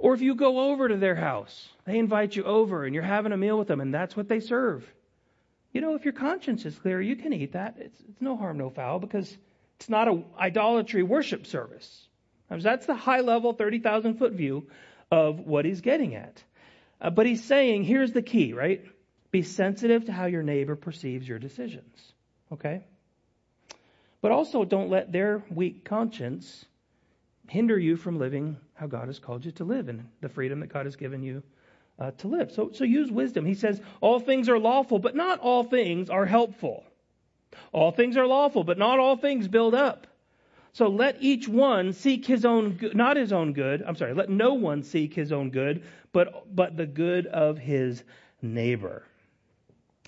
Or 0.00 0.14
if 0.14 0.22
you 0.22 0.34
go 0.34 0.70
over 0.70 0.88
to 0.88 0.96
their 0.96 1.14
house, 1.14 1.68
they 1.84 1.98
invite 1.98 2.34
you 2.34 2.42
over 2.44 2.84
and 2.86 2.94
you're 2.94 3.04
having 3.04 3.32
a 3.32 3.36
meal 3.36 3.58
with 3.58 3.68
them 3.68 3.82
and 3.82 3.92
that's 3.92 4.16
what 4.16 4.28
they 4.28 4.40
serve. 4.40 4.90
You 5.74 5.82
know, 5.82 5.94
if 5.94 6.04
your 6.04 6.14
conscience 6.14 6.64
is 6.64 6.74
clear, 6.78 7.02
you 7.02 7.16
can 7.16 7.34
eat 7.34 7.52
that. 7.52 7.76
It's, 7.78 8.00
it's 8.08 8.20
no 8.20 8.34
harm, 8.34 8.56
no 8.56 8.70
foul 8.70 8.98
because 8.98 9.36
it's 9.76 9.90
not 9.90 10.08
a 10.08 10.22
idolatry 10.38 11.02
worship 11.02 11.46
service. 11.46 12.08
That's 12.48 12.86
the 12.86 12.94
high 12.94 13.20
level, 13.20 13.52
30,000 13.52 14.14
foot 14.14 14.32
view 14.32 14.68
of 15.10 15.40
what 15.40 15.66
he's 15.66 15.82
getting 15.82 16.14
at. 16.14 16.42
Uh, 16.98 17.10
but 17.10 17.26
he's 17.26 17.44
saying, 17.44 17.84
here's 17.84 18.12
the 18.12 18.22
key, 18.22 18.54
right? 18.54 18.82
Be 19.30 19.42
sensitive 19.42 20.06
to 20.06 20.12
how 20.12 20.24
your 20.26 20.42
neighbor 20.42 20.76
perceives 20.76 21.28
your 21.28 21.38
decisions. 21.38 22.14
Okay? 22.50 22.84
But 24.22 24.32
also 24.32 24.64
don't 24.64 24.88
let 24.88 25.12
their 25.12 25.44
weak 25.50 25.84
conscience 25.84 26.64
hinder 27.48 27.78
you 27.78 27.96
from 27.96 28.18
living 28.18 28.56
how 28.80 28.86
God 28.86 29.08
has 29.08 29.18
called 29.18 29.44
you 29.44 29.52
to 29.52 29.64
live 29.64 29.90
and 29.90 30.08
the 30.22 30.28
freedom 30.30 30.58
that 30.60 30.72
God 30.72 30.86
has 30.86 30.96
given 30.96 31.22
you 31.22 31.42
uh, 31.98 32.12
to 32.12 32.28
live. 32.28 32.50
So, 32.50 32.70
so 32.72 32.84
use 32.84 33.12
wisdom. 33.12 33.44
He 33.44 33.52
says, 33.52 33.78
all 34.00 34.18
things 34.18 34.48
are 34.48 34.58
lawful, 34.58 34.98
but 34.98 35.14
not 35.14 35.38
all 35.38 35.64
things 35.64 36.08
are 36.08 36.24
helpful. 36.24 36.82
All 37.72 37.92
things 37.92 38.16
are 38.16 38.26
lawful, 38.26 38.64
but 38.64 38.78
not 38.78 38.98
all 38.98 39.18
things 39.18 39.48
build 39.48 39.74
up. 39.74 40.06
So 40.72 40.88
let 40.88 41.16
each 41.20 41.46
one 41.46 41.92
seek 41.92 42.24
his 42.24 42.46
own 42.46 42.72
good, 42.72 42.96
not 42.96 43.18
his 43.18 43.34
own 43.34 43.52
good. 43.52 43.82
I'm 43.86 43.96
sorry, 43.96 44.14
let 44.14 44.30
no 44.30 44.54
one 44.54 44.82
seek 44.82 45.12
his 45.12 45.30
own 45.30 45.50
good, 45.50 45.82
but, 46.12 46.56
but 46.56 46.78
the 46.78 46.86
good 46.86 47.26
of 47.26 47.58
his 47.58 48.02
neighbor. 48.40 49.02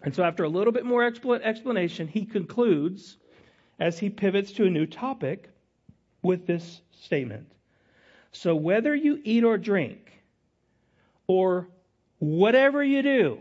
And 0.02 0.14
so 0.14 0.24
after 0.24 0.44
a 0.44 0.48
little 0.48 0.72
bit 0.72 0.86
more 0.86 1.04
explanation, 1.04 2.08
he 2.08 2.24
concludes 2.24 3.18
as 3.78 3.98
he 3.98 4.08
pivots 4.08 4.52
to 4.52 4.64
a 4.64 4.70
new 4.70 4.86
topic 4.86 5.50
with 6.22 6.46
this 6.46 6.80
statement. 7.02 7.52
So 8.32 8.54
whether 8.56 8.94
you 8.94 9.20
eat 9.22 9.44
or 9.44 9.58
drink, 9.58 10.12
or 11.26 11.68
whatever 12.18 12.82
you 12.82 13.02
do, 13.02 13.38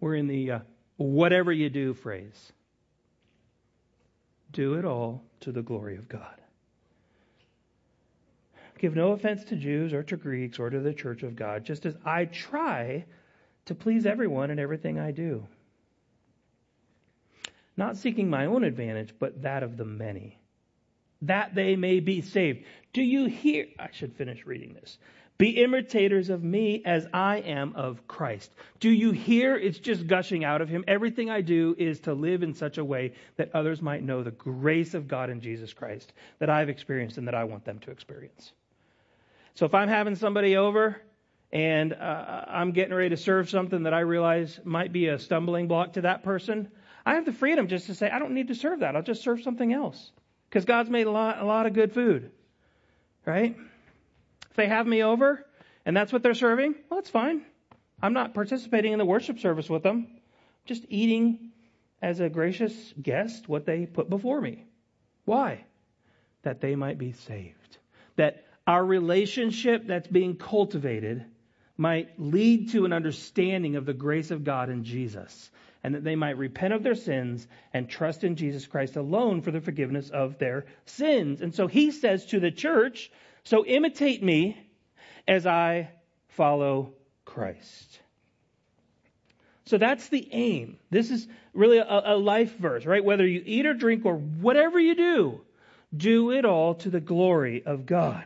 we're 0.00 0.14
in 0.14 0.26
the 0.26 0.50
uh, 0.50 0.58
whatever 0.96 1.52
you 1.52 1.68
do 1.70 1.94
phrase. 1.94 2.52
Do 4.52 4.74
it 4.74 4.84
all 4.84 5.22
to 5.40 5.50
the 5.50 5.62
glory 5.62 5.96
of 5.96 6.08
God. 6.08 6.40
Give 8.78 8.94
no 8.94 9.12
offense 9.12 9.44
to 9.44 9.56
Jews 9.56 9.92
or 9.92 10.02
to 10.04 10.16
Greeks 10.16 10.58
or 10.58 10.70
to 10.70 10.78
the 10.78 10.92
church 10.92 11.22
of 11.22 11.34
God, 11.34 11.64
just 11.64 11.86
as 11.86 11.96
I 12.04 12.26
try 12.26 13.04
to 13.64 13.74
please 13.74 14.06
everyone 14.06 14.50
in 14.50 14.58
everything 14.58 14.98
I 14.98 15.10
do. 15.10 15.46
Not 17.76 17.96
seeking 17.96 18.30
my 18.30 18.46
own 18.46 18.62
advantage, 18.62 19.14
but 19.18 19.42
that 19.42 19.62
of 19.62 19.76
the 19.76 19.84
many 19.84 20.38
that 21.26 21.54
they 21.54 21.76
may 21.76 22.00
be 22.00 22.20
saved. 22.20 22.64
Do 22.92 23.02
you 23.02 23.26
hear? 23.26 23.66
I 23.78 23.88
should 23.92 24.14
finish 24.14 24.46
reading 24.46 24.74
this. 24.74 24.98
Be 25.36 25.50
imitators 25.62 26.30
of 26.30 26.44
me 26.44 26.82
as 26.84 27.08
I 27.12 27.38
am 27.38 27.74
of 27.74 28.06
Christ. 28.06 28.52
Do 28.78 28.88
you 28.88 29.10
hear? 29.10 29.56
It's 29.56 29.80
just 29.80 30.06
gushing 30.06 30.44
out 30.44 30.60
of 30.60 30.68
him. 30.68 30.84
Everything 30.86 31.28
I 31.28 31.40
do 31.40 31.74
is 31.76 32.00
to 32.00 32.14
live 32.14 32.44
in 32.44 32.54
such 32.54 32.78
a 32.78 32.84
way 32.84 33.14
that 33.36 33.50
others 33.52 33.82
might 33.82 34.04
know 34.04 34.22
the 34.22 34.30
grace 34.30 34.94
of 34.94 35.08
God 35.08 35.30
in 35.30 35.40
Jesus 35.40 35.72
Christ 35.72 36.12
that 36.38 36.50
I've 36.50 36.68
experienced 36.68 37.18
and 37.18 37.26
that 37.26 37.34
I 37.34 37.44
want 37.44 37.64
them 37.64 37.80
to 37.80 37.90
experience. 37.90 38.52
So 39.54 39.66
if 39.66 39.74
I'm 39.74 39.88
having 39.88 40.14
somebody 40.14 40.56
over 40.56 41.02
and 41.52 41.92
uh, 41.92 42.44
I'm 42.46 42.70
getting 42.70 42.94
ready 42.94 43.10
to 43.10 43.16
serve 43.16 43.50
something 43.50 43.82
that 43.84 43.94
I 43.94 44.00
realize 44.00 44.60
might 44.62 44.92
be 44.92 45.08
a 45.08 45.18
stumbling 45.18 45.66
block 45.66 45.94
to 45.94 46.02
that 46.02 46.22
person, 46.22 46.68
I 47.04 47.14
have 47.14 47.24
the 47.24 47.32
freedom 47.32 47.66
just 47.66 47.86
to 47.86 47.94
say, 47.96 48.08
I 48.08 48.20
don't 48.20 48.34
need 48.34 48.48
to 48.48 48.54
serve 48.54 48.80
that. 48.80 48.94
I'll 48.94 49.02
just 49.02 49.22
serve 49.22 49.42
something 49.42 49.72
else 49.72 50.12
because 50.54 50.66
God's 50.66 50.88
made 50.88 51.08
a 51.08 51.10
lot, 51.10 51.40
a 51.40 51.44
lot 51.44 51.66
of 51.66 51.72
good 51.72 51.92
food, 51.92 52.30
right? 53.26 53.56
If 54.50 54.56
they 54.56 54.68
have 54.68 54.86
me 54.86 55.02
over 55.02 55.44
and 55.84 55.96
that's 55.96 56.12
what 56.12 56.22
they're 56.22 56.32
serving, 56.32 56.76
well, 56.88 57.00
that's 57.00 57.10
fine. 57.10 57.42
I'm 58.00 58.12
not 58.12 58.34
participating 58.34 58.92
in 58.92 59.00
the 59.00 59.04
worship 59.04 59.40
service 59.40 59.68
with 59.68 59.82
them, 59.82 60.06
just 60.64 60.84
eating 60.88 61.50
as 62.00 62.20
a 62.20 62.28
gracious 62.28 62.94
guest 63.02 63.48
what 63.48 63.66
they 63.66 63.84
put 63.84 64.08
before 64.08 64.40
me. 64.40 64.64
Why? 65.24 65.64
That 66.42 66.60
they 66.60 66.76
might 66.76 66.98
be 66.98 67.10
saved. 67.10 67.78
That 68.14 68.44
our 68.64 68.84
relationship 68.86 69.88
that's 69.88 70.06
being 70.06 70.36
cultivated 70.36 71.24
might 71.76 72.18
lead 72.18 72.70
to 72.70 72.84
an 72.84 72.92
understanding 72.92 73.76
of 73.76 73.86
the 73.86 73.94
grace 73.94 74.30
of 74.30 74.44
God 74.44 74.70
in 74.70 74.84
Jesus 74.84 75.50
and 75.82 75.94
that 75.94 76.02
they 76.02 76.16
might 76.16 76.38
repent 76.38 76.72
of 76.72 76.82
their 76.82 76.94
sins 76.94 77.46
and 77.74 77.88
trust 77.88 78.24
in 78.24 78.36
Jesus 78.36 78.66
Christ 78.66 78.96
alone 78.96 79.42
for 79.42 79.50
the 79.50 79.60
forgiveness 79.60 80.08
of 80.08 80.38
their 80.38 80.64
sins. 80.86 81.42
And 81.42 81.54
so 81.54 81.66
he 81.66 81.90
says 81.90 82.24
to 82.26 82.40
the 82.40 82.50
church, 82.50 83.10
So 83.44 83.66
imitate 83.66 84.22
me 84.22 84.56
as 85.28 85.46
I 85.46 85.90
follow 86.28 86.94
Christ. 87.26 88.00
So 89.66 89.78
that's 89.78 90.08
the 90.08 90.26
aim. 90.32 90.78
This 90.90 91.10
is 91.10 91.26
really 91.52 91.78
a, 91.78 91.86
a, 91.86 92.16
life 92.16 92.56
verse, 92.58 92.84
right? 92.84 93.04
Whether 93.04 93.26
you 93.26 93.42
eat 93.44 93.66
or 93.66 93.74
drink 93.74 94.04
or 94.04 94.14
whatever 94.14 94.78
you 94.78 94.94
do, 94.94 95.40
do 95.94 96.32
it 96.32 96.44
all 96.44 96.74
to 96.76 96.90
the 96.90 97.00
glory 97.00 97.62
of 97.64 97.86
God. 97.86 98.24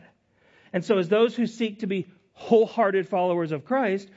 And 0.73 0.83
so, 0.83 0.97
as 0.97 1.07
those 1.07 1.35
who 1.35 1.47
seek 1.47 1.79
to 1.79 1.87
be 1.87 2.07
wholehearted 2.39 3.07
followers 3.07 3.51
of 3.51 3.65
Christ, 3.65 4.09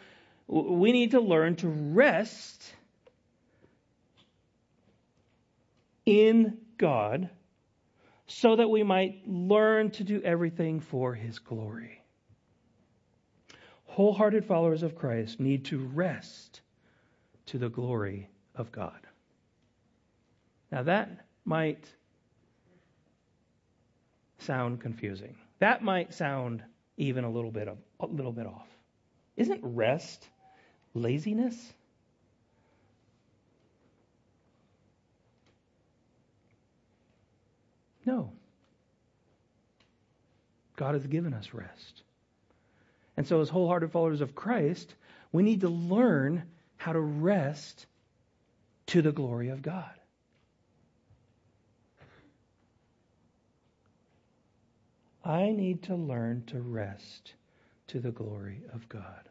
we 0.46 0.92
need 0.92 1.11
to 1.11 1.20
learn 1.20 1.56
to 1.56 1.68
rest 1.68 2.72
in 6.06 6.56
God 6.78 7.28
so 8.28 8.56
that 8.56 8.70
we 8.70 8.85
might 8.85 9.28
learn 9.28 9.90
to 9.90 10.04
do 10.04 10.22
everything 10.22 10.80
for 10.80 11.14
His 11.14 11.40
glory. 11.40 12.00
Wholehearted 13.87 14.44
followers 14.44 14.85
of 14.85 14.94
Christ 14.94 15.40
need 15.40 15.64
to 15.66 15.78
rest 15.78 16.61
to 17.46 17.58
the 17.58 17.68
glory 17.68 18.30
of 18.54 18.70
God. 18.70 19.00
Now, 20.70 20.85
that 20.85 21.26
might 21.44 21.92
sound 24.38 24.80
confusing. 24.80 25.35
That 25.58 25.82
might 25.82 26.14
sound 26.14 26.62
even 26.96 27.24
a 27.24 27.31
little 27.31 27.50
bit 27.50 27.68
of, 27.68 27.78
a 28.00 28.07
little 28.07 28.33
bit 28.33 28.46
off. 28.46 28.68
Isn't 29.37 29.61
rest 29.62 30.28
laziness? 30.94 31.72
No. 38.05 38.33
God 40.76 40.94
has 40.94 41.07
given 41.07 41.35
us 41.35 41.52
rest. 41.52 42.02
And 43.16 43.26
so, 43.26 43.40
as 43.40 43.48
wholehearted 43.48 43.92
followers 43.92 44.20
of 44.20 44.35
Christ, 44.35 44.94
we 45.31 45.42
need 45.42 45.61
to 45.61 45.68
learn 45.68 46.42
how 46.76 46.92
to 46.92 47.00
rest 47.00 47.87
to 48.87 49.02
the 49.02 49.12
glory 49.12 49.48
of 49.48 49.62
God. 49.62 49.90
I 55.24 55.50
need 55.50 55.82
to 55.85 55.94
learn 55.94 56.44
to 56.46 56.61
rest 56.61 57.35
to 57.88 58.00
the 58.00 58.11
glory 58.11 58.62
of 58.72 58.88
God. 58.88 59.28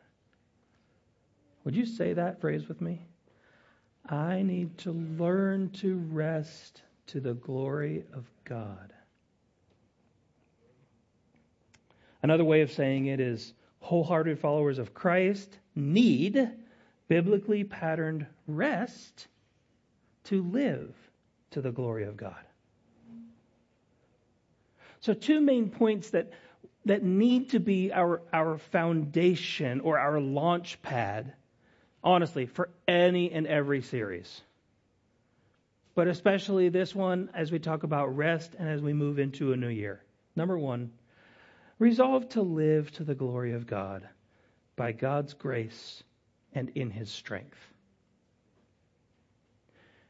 Would 1.63 1.75
you 1.75 1.85
say 1.85 2.13
that 2.13 2.39
phrase 2.39 2.67
with 2.67 2.81
me? 2.81 3.05
I 4.09 4.41
need 4.41 4.77
to 4.79 4.91
learn 4.91 5.69
to 5.71 5.97
rest 5.97 6.81
to 7.07 7.19
the 7.19 7.33
glory 7.33 8.03
of 8.13 8.25
God. 8.45 8.93
Another 12.23 12.45
way 12.45 12.61
of 12.61 12.71
saying 12.71 13.07
it 13.07 13.19
is 13.19 13.53
wholehearted 13.79 14.39
followers 14.39 14.79
of 14.79 14.93
Christ 14.93 15.57
need 15.75 16.49
biblically 17.07 17.63
patterned 17.63 18.25
rest 18.47 19.27
to 20.25 20.43
live 20.43 20.95
to 21.51 21.61
the 21.61 21.71
glory 21.71 22.05
of 22.05 22.15
God. 22.15 22.43
So, 25.01 25.13
two 25.13 25.41
main 25.41 25.69
points 25.69 26.11
that, 26.11 26.31
that 26.85 27.03
need 27.03 27.49
to 27.51 27.59
be 27.59 27.91
our, 27.91 28.21
our 28.31 28.57
foundation 28.57 29.81
or 29.81 29.99
our 29.99 30.19
launch 30.19 30.81
pad, 30.81 31.33
honestly, 32.03 32.45
for 32.45 32.69
any 32.87 33.31
and 33.31 33.45
every 33.47 33.81
series. 33.81 34.41
but 35.93 36.07
especially 36.07 36.69
this 36.69 36.95
one 36.95 37.29
as 37.33 37.51
we 37.51 37.59
talk 37.59 37.83
about 37.83 38.15
rest 38.15 38.55
and 38.57 38.69
as 38.69 38.81
we 38.81 38.93
move 38.93 39.19
into 39.19 39.53
a 39.53 39.57
new 39.57 39.67
year. 39.67 40.01
Number 40.35 40.57
one, 40.57 40.91
resolve 41.79 42.29
to 42.29 42.41
live 42.41 42.91
to 42.93 43.03
the 43.03 43.15
glory 43.15 43.53
of 43.53 43.67
God 43.67 44.07
by 44.75 44.93
God's 44.93 45.33
grace 45.33 46.03
and 46.53 46.69
in 46.75 46.89
His 46.89 47.09
strength. 47.09 47.57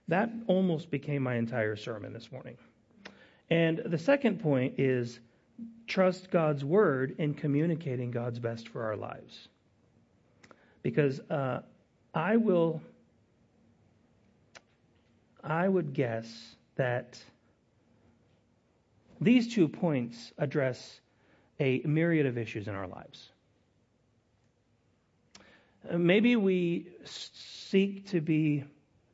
That 0.08 0.30
almost 0.47 0.91
became 0.91 1.23
my 1.23 1.36
entire 1.36 1.75
sermon 1.75 2.13
this 2.13 2.32
morning. 2.32 2.58
And 3.51 3.81
the 3.85 3.97
second 3.97 4.39
point 4.39 4.79
is 4.79 5.19
trust 5.85 6.31
God's 6.31 6.63
word 6.63 7.15
in 7.17 7.33
communicating 7.33 8.09
God's 8.09 8.39
best 8.39 8.69
for 8.69 8.85
our 8.85 8.95
lives. 8.95 9.49
Because 10.83 11.19
uh, 11.29 11.59
I 12.13 12.37
will, 12.37 12.81
I 15.43 15.67
would 15.67 15.93
guess 15.93 16.55
that 16.77 17.21
these 19.19 19.53
two 19.53 19.67
points 19.67 20.31
address 20.37 21.01
a 21.59 21.81
myriad 21.83 22.25
of 22.25 22.37
issues 22.37 22.69
in 22.69 22.73
our 22.73 22.87
lives. 22.87 23.31
Maybe 25.91 26.37
we 26.37 26.87
seek 27.03 28.07
to 28.11 28.21
be 28.21 28.63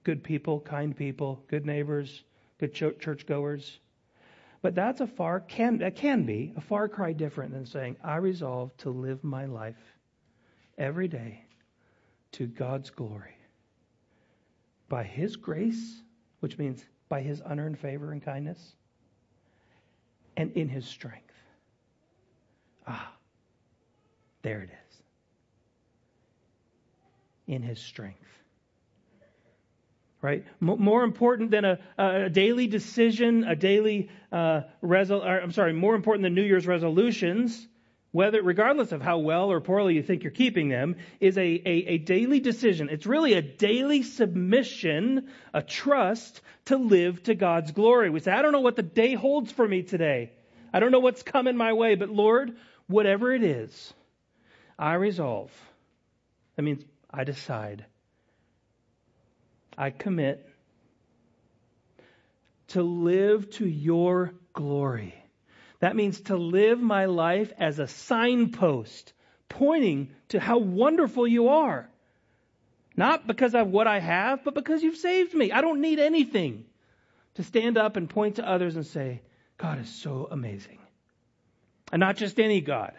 good 0.04 0.24
people, 0.24 0.60
kind 0.60 0.96
people, 0.96 1.44
good 1.48 1.66
neighbors, 1.66 2.24
good 2.60 2.74
churchgoers. 2.74 3.80
But 4.68 4.76
that's 4.76 5.00
a 5.00 5.08
far 5.08 5.40
can 5.40 5.78
that 5.78 5.96
can 5.96 6.26
be 6.26 6.52
a 6.58 6.60
far 6.60 6.90
cry 6.90 7.14
different 7.14 7.54
than 7.54 7.66
saying 7.66 7.96
I 8.04 8.18
resolve 8.18 8.76
to 8.80 8.90
live 8.90 9.24
my 9.24 9.46
life 9.46 9.96
every 10.78 11.08
day 11.08 11.46
to 12.34 12.48
God's 12.48 12.90
glory 12.90 13.38
by 14.90 15.06
his 15.06 15.38
grace, 15.38 16.02
which 16.42 16.58
means 16.58 16.84
by 17.08 17.22
his 17.22 17.42
unearned 17.46 17.80
favor 17.80 18.12
and 18.12 18.22
kindness, 18.22 18.74
and 20.36 20.52
in 20.52 20.68
his 20.68 20.86
strength. 20.86 21.34
Ah, 22.86 23.14
there 24.42 24.60
it 24.64 24.70
is. 24.70 25.02
In 27.48 27.62
his 27.62 27.80
strength 27.80 28.44
right? 30.28 30.44
more 30.60 31.04
important 31.04 31.52
than 31.52 31.64
a, 31.64 31.80
a, 31.98 32.30
daily 32.30 32.68
decision, 32.68 33.46
a 33.46 33.56
daily 33.56 34.10
uh, 34.30 34.62
resol- 34.84 35.24
or, 35.26 35.40
I'm 35.40 35.54
sorry, 35.54 35.72
more 35.72 35.96
important 35.96 36.24
than 36.24 36.36
New 36.36 36.44
Year's 36.44 36.68
resolutions, 36.68 37.66
whether 38.12 38.42
regardless 38.42 38.92
of 38.92 39.02
how 39.02 39.20
well 39.20 39.50
or 39.50 39.62
poorly 39.62 39.96
you 39.96 40.04
think 40.04 40.24
you're 40.24 40.32
keeping 40.32 40.68
them, 40.68 40.98
is 41.22 41.38
a, 41.38 41.42
a, 41.42 41.76
a 41.94 41.98
daily 42.00 42.42
decision. 42.42 42.90
It's 42.90 43.06
really 43.06 43.36
a 43.36 43.42
daily 43.42 44.04
submission, 44.04 45.30
a 45.54 45.62
trust 45.64 46.42
to 46.66 46.76
live 46.76 47.24
to 47.24 47.34
God's 47.34 47.72
glory. 47.72 48.10
We 48.10 48.20
say, 48.20 48.34
I 48.34 48.42
don't 48.42 48.52
know 48.52 48.60
what 48.60 48.76
the 48.76 48.84
day 48.84 49.14
holds 49.14 49.54
for 49.54 49.66
me 49.66 49.84
today. 49.84 50.32
I 50.74 50.82
don't 50.82 50.92
know 50.92 51.00
what's 51.00 51.24
coming 51.24 51.56
my 51.56 51.72
way, 51.72 51.96
but 51.96 52.10
Lord, 52.10 52.58
whatever 52.88 53.34
it 53.34 53.44
is, 53.44 53.94
I 54.78 54.96
resolve. 54.96 55.52
That 56.58 56.64
means 56.64 56.84
I 57.10 57.24
decide 57.24 57.86
I 59.78 59.92
commit 59.92 60.48
to 62.70 62.82
live 62.84 63.50
to 63.52 63.68
your 63.68 64.34
glory. 64.54 65.14
That 65.80 65.96
means 65.96 66.20
to 66.22 66.36
live 66.36 66.80
my 66.80 67.06
life 67.06 67.52
as 67.58 67.80
a 67.80 67.88
signpost 67.88 69.14
pointing 69.48 70.10
to 70.30 70.40
how 70.40 70.58
wonderful 70.58 71.28
you 71.28 71.50
are. 71.50 71.90
Not 72.96 73.28
because 73.28 73.54
of 73.54 73.68
what 73.70 73.88
I 73.88 74.00
have, 74.00 74.44
but 74.44 74.56
because 74.56 74.82
you've 74.82 74.98
saved 74.98 75.34
me. 75.34 75.52
I 75.52 75.62
don't 75.62 75.82
need 75.82 76.00
anything 76.00 76.66
to 77.36 77.44
stand 77.44 77.78
up 77.78 77.96
and 77.96 78.10
point 78.10 78.38
to 78.38 78.50
others 78.50 78.76
and 78.76 78.86
say, 78.86 79.22
God 79.58 79.80
is 79.80 79.90
so 79.90 80.28
amazing. 80.32 80.80
And 81.92 82.00
not 82.00 82.18
just 82.18 82.40
any 82.40 82.62
God, 82.62 82.94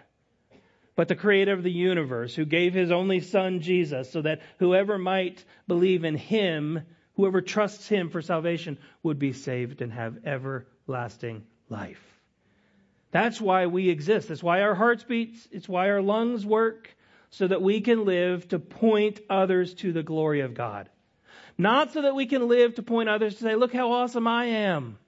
but 0.98 1.06
the 1.06 1.14
creator 1.14 1.52
of 1.52 1.62
the 1.62 1.70
universe 1.70 2.34
who 2.34 2.44
gave 2.44 2.74
his 2.74 2.90
only 2.90 3.20
son 3.20 3.60
Jesus 3.60 4.10
so 4.10 4.20
that 4.20 4.40
whoever 4.58 4.98
might 4.98 5.44
believe 5.68 6.02
in 6.02 6.16
him, 6.16 6.80
whoever 7.14 7.40
trusts 7.40 7.86
him 7.86 8.10
for 8.10 8.20
salvation 8.20 8.76
would 9.04 9.16
be 9.16 9.32
saved 9.32 9.80
and 9.80 9.92
have 9.92 10.26
everlasting 10.26 11.44
life. 11.68 12.02
That's 13.12 13.40
why 13.40 13.66
we 13.66 13.90
exist. 13.90 14.26
That's 14.26 14.42
why 14.42 14.62
our 14.62 14.74
hearts 14.74 15.04
beat. 15.04 15.36
It's 15.52 15.68
why 15.68 15.88
our 15.88 16.02
lungs 16.02 16.44
work 16.44 16.92
so 17.30 17.46
that 17.46 17.62
we 17.62 17.80
can 17.80 18.04
live 18.04 18.48
to 18.48 18.58
point 18.58 19.20
others 19.30 19.74
to 19.74 19.92
the 19.92 20.02
glory 20.02 20.40
of 20.40 20.54
God. 20.54 20.88
Not 21.56 21.92
so 21.92 22.02
that 22.02 22.16
we 22.16 22.26
can 22.26 22.48
live 22.48 22.74
to 22.74 22.82
point 22.82 23.08
others 23.08 23.36
to 23.36 23.42
say, 23.44 23.54
look 23.54 23.72
how 23.72 23.92
awesome 23.92 24.26
I 24.26 24.46
am. 24.46 24.98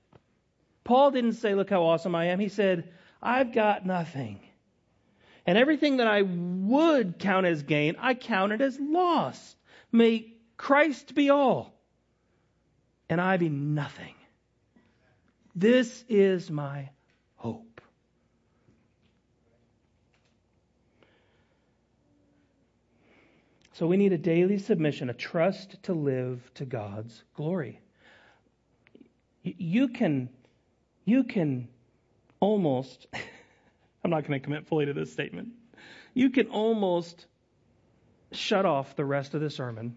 Paul 0.85 1.11
didn't 1.11 1.33
say, 1.33 1.57
look 1.57 1.69
how 1.69 1.83
awesome 1.83 2.15
I 2.15 2.27
am. 2.27 2.39
He 2.39 2.49
said, 2.49 2.93
I've 3.21 3.53
got 3.53 3.85
nothing. 3.85 4.39
And 5.51 5.59
everything 5.59 5.97
that 5.97 6.07
I 6.07 6.23
would 6.23 7.19
count 7.19 7.45
as 7.45 7.65
gain, 7.65 7.97
I 7.99 8.15
count 8.15 8.53
it 8.53 8.61
as 8.61 8.79
loss. 8.79 9.57
May 9.91 10.35
Christ 10.57 11.13
be 11.17 11.29
all, 11.31 11.75
and 13.09 13.21
I 13.21 13.37
be 13.37 13.49
nothing. 13.49 14.15
This 15.57 16.05
is 16.09 16.53
my 16.53 16.91
hope. 17.35 17.81
So 23.73 23.89
we 23.89 23.97
need 23.97 24.13
a 24.13 24.19
daily 24.19 24.59
submission, 24.59 25.11
a 25.11 25.15
trust 25.15 25.83
to 25.83 25.95
live 25.95 26.49
to 26.55 26.65
God's 26.65 27.25
glory. 27.35 27.81
You 29.43 29.89
can, 29.89 30.29
you 31.05 31.25
can 31.25 31.67
almost 32.39 33.09
I'm 34.03 34.11
not 34.11 34.27
going 34.27 34.41
to 34.41 34.45
commit 34.45 34.67
fully 34.67 34.87
to 34.87 34.93
this 34.93 35.13
statement. 35.13 35.49
You 36.15 36.31
can 36.31 36.49
almost 36.49 37.27
shut 38.33 38.65
off 38.65 38.97
the 38.97 39.05
rest 39.05 39.35
of 39.35 39.41
the 39.41 39.51
sermon. 39.51 39.97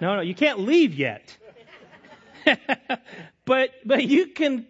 No, 0.00 0.16
no, 0.16 0.20
you 0.20 0.34
can't 0.34 0.60
leave 0.60 0.94
yet. 0.94 1.36
but 3.44 3.70
but 3.84 4.04
you 4.04 4.26
can 4.26 4.66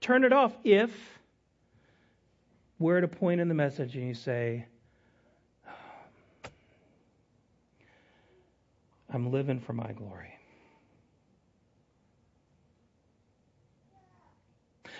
turn 0.00 0.24
it 0.24 0.32
off 0.32 0.52
if 0.62 0.90
we're 2.78 2.98
at 2.98 3.04
a 3.04 3.08
point 3.08 3.40
in 3.40 3.48
the 3.48 3.54
message 3.54 3.96
and 3.96 4.06
you 4.06 4.14
say, 4.14 4.66
I'm 9.12 9.32
living 9.32 9.58
for 9.60 9.72
my 9.72 9.92
glory. 9.92 10.35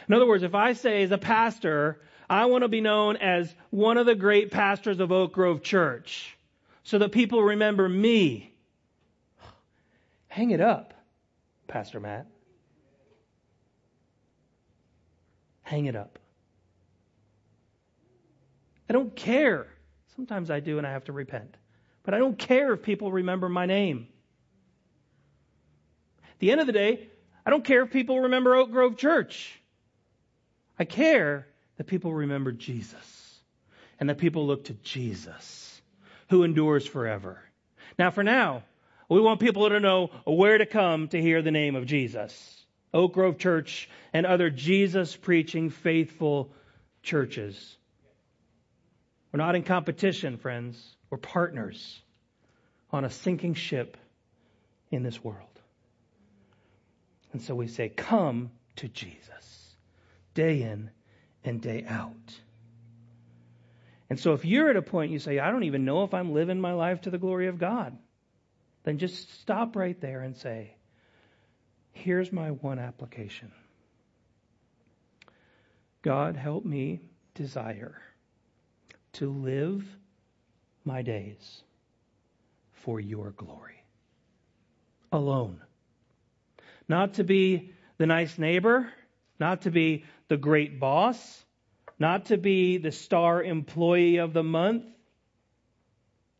In 0.09 0.15
other 0.15 0.27
words, 0.27 0.43
if 0.43 0.55
I 0.55 0.73
say 0.73 1.03
as 1.03 1.11
a 1.11 1.19
pastor, 1.19 2.01
I 2.29 2.47
want 2.47 2.63
to 2.63 2.69
be 2.69 2.81
known 2.81 3.17
as 3.17 3.53
one 3.71 3.99
of 3.99 4.07
the 4.07 4.15
great 4.15 4.51
pastors 4.51 5.01
of 5.01 5.13
Oak 5.13 5.33
Grove 5.33 5.63
Church 5.63 6.37
so 6.83 6.99
that 6.99 7.13
people 7.13 7.43
remember 7.43 7.89
me. 7.89 8.53
Hang 10.29 10.51
it 10.51 10.61
up, 10.61 10.95
Pastor 11.67 11.99
Matt. 11.99 12.27
Hang 15.63 15.87
it 15.87 15.97
up. 15.97 16.19
I 18.89 18.93
don't 18.93 19.15
care. 19.17 19.67
Sometimes 20.15 20.51
I 20.51 20.61
do 20.61 20.79
and 20.79 20.87
I 20.87 20.93
have 20.93 21.05
to 21.05 21.13
repent. 21.13 21.57
But 22.05 22.15
I 22.15 22.19
don't 22.19 22.39
care 22.39 22.73
if 22.73 22.83
people 22.83 23.11
remember 23.11 23.49
my 23.49 23.67
name. 23.67 24.07
At 26.23 26.39
the 26.39 26.53
end 26.53 26.61
of 26.61 26.69
the 26.69 26.73
day, 26.73 27.09
I 27.45 27.51
don't 27.51 27.65
care 27.65 27.83
if 27.83 27.91
people 27.91 28.21
remember 28.21 28.55
Oak 28.55 28.71
Grove 28.71 28.97
Church. 28.97 29.61
I 30.79 30.85
care 30.85 31.47
that 31.77 31.87
people 31.87 32.13
remember 32.13 32.53
Jesus 32.53 33.41
and 33.99 34.09
that 34.09 34.19
people 34.19 34.47
look 34.47 34.65
to 34.65 34.75
Jesus 34.75 35.81
who 36.29 36.43
endures 36.43 36.87
forever. 36.87 37.41
Now, 37.99 38.11
for 38.11 38.23
now, 38.23 38.63
we 39.09 39.21
want 39.21 39.41
people 39.41 39.69
to 39.69 39.81
know 39.81 40.11
where 40.25 40.59
to 40.59 40.67
come 40.67 41.09
to 41.09 41.21
hear 41.21 41.41
the 41.41 41.51
name 41.51 41.77
of 41.77 41.87
Jesus. 41.87 42.65
Oak 42.93 43.15
Grove 43.15 43.39
Church 43.39 43.89
and 44.13 44.27
other 44.27 44.51
Jesus 44.51 45.17
preaching 45.17 45.71
faithful 45.71 46.53
churches. 47.03 47.77
We're 49.33 49.39
not 49.39 49.55
in 49.55 49.63
competition, 49.63 50.39
friends. 50.39 50.97
We're 51.11 51.19
partners 51.19 52.01
on 52.91 53.05
a 53.05 53.11
sinking 53.11 53.55
ship 53.55 53.97
in 54.91 55.03
this 55.03 55.23
world. 55.23 55.41
And 57.33 57.43
so 57.43 57.55
we 57.55 57.69
say, 57.69 57.89
Come 57.89 58.51
to 58.77 58.89
Jesus 58.89 59.56
day 60.37 60.63
in 60.63 60.91
and 61.43 61.61
day 61.61 61.85
out. 61.89 62.41
And 64.09 64.21
so 64.21 64.35
if 64.35 64.45
you're 64.45 64.71
at 64.71 64.77
a 64.77 64.83
point 64.83 65.11
you 65.11 65.19
say, 65.19 65.41
I 65.41 65.51
don't 65.51 65.65
even 65.65 65.85
know 65.85 66.05
if 66.05 66.15
I'm 66.15 66.33
living 66.33 66.61
my 66.61 66.75
life 66.75 67.01
to 67.03 67.11
the 67.11 67.19
glory 67.19 67.49
of 67.49 67.59
God, 67.59 67.99
then 68.85 68.99
just 68.99 69.41
stop 69.41 69.75
right 69.75 70.01
there 70.01 70.21
and 70.21 70.37
say, 70.37 70.77
here's 71.93 72.33
my 72.33 72.53
one 72.53 72.79
application. 72.79 73.51
God, 76.03 76.37
help 76.37 76.65
me 76.65 77.01
desire 77.35 78.01
to 79.15 79.33
live 79.33 79.85
my 80.85 81.03
days 81.03 81.63
for 82.73 83.01
your 83.01 83.33
glory. 83.33 83.83
alone. 85.13 85.61
Not 86.89 87.15
to 87.15 87.25
be 87.25 87.73
the 87.99 88.07
nice 88.07 88.39
neighbor, 88.39 88.89
not 89.41 89.63
to 89.63 89.71
be 89.71 90.05
the 90.29 90.37
great 90.37 90.81
boss, 90.81 91.45
not 91.99 92.27
to 92.27 92.37
be 92.37 92.79
the 92.79 92.93
star 92.93 93.43
employee 93.43 94.19
of 94.19 94.33
the 94.33 94.43
month 94.43 94.85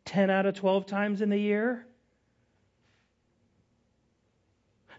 10 0.05 0.29
out 0.29 0.45
of 0.45 0.55
12 0.55 0.85
times 0.85 1.21
in 1.21 1.29
the 1.29 1.37
year, 1.37 1.85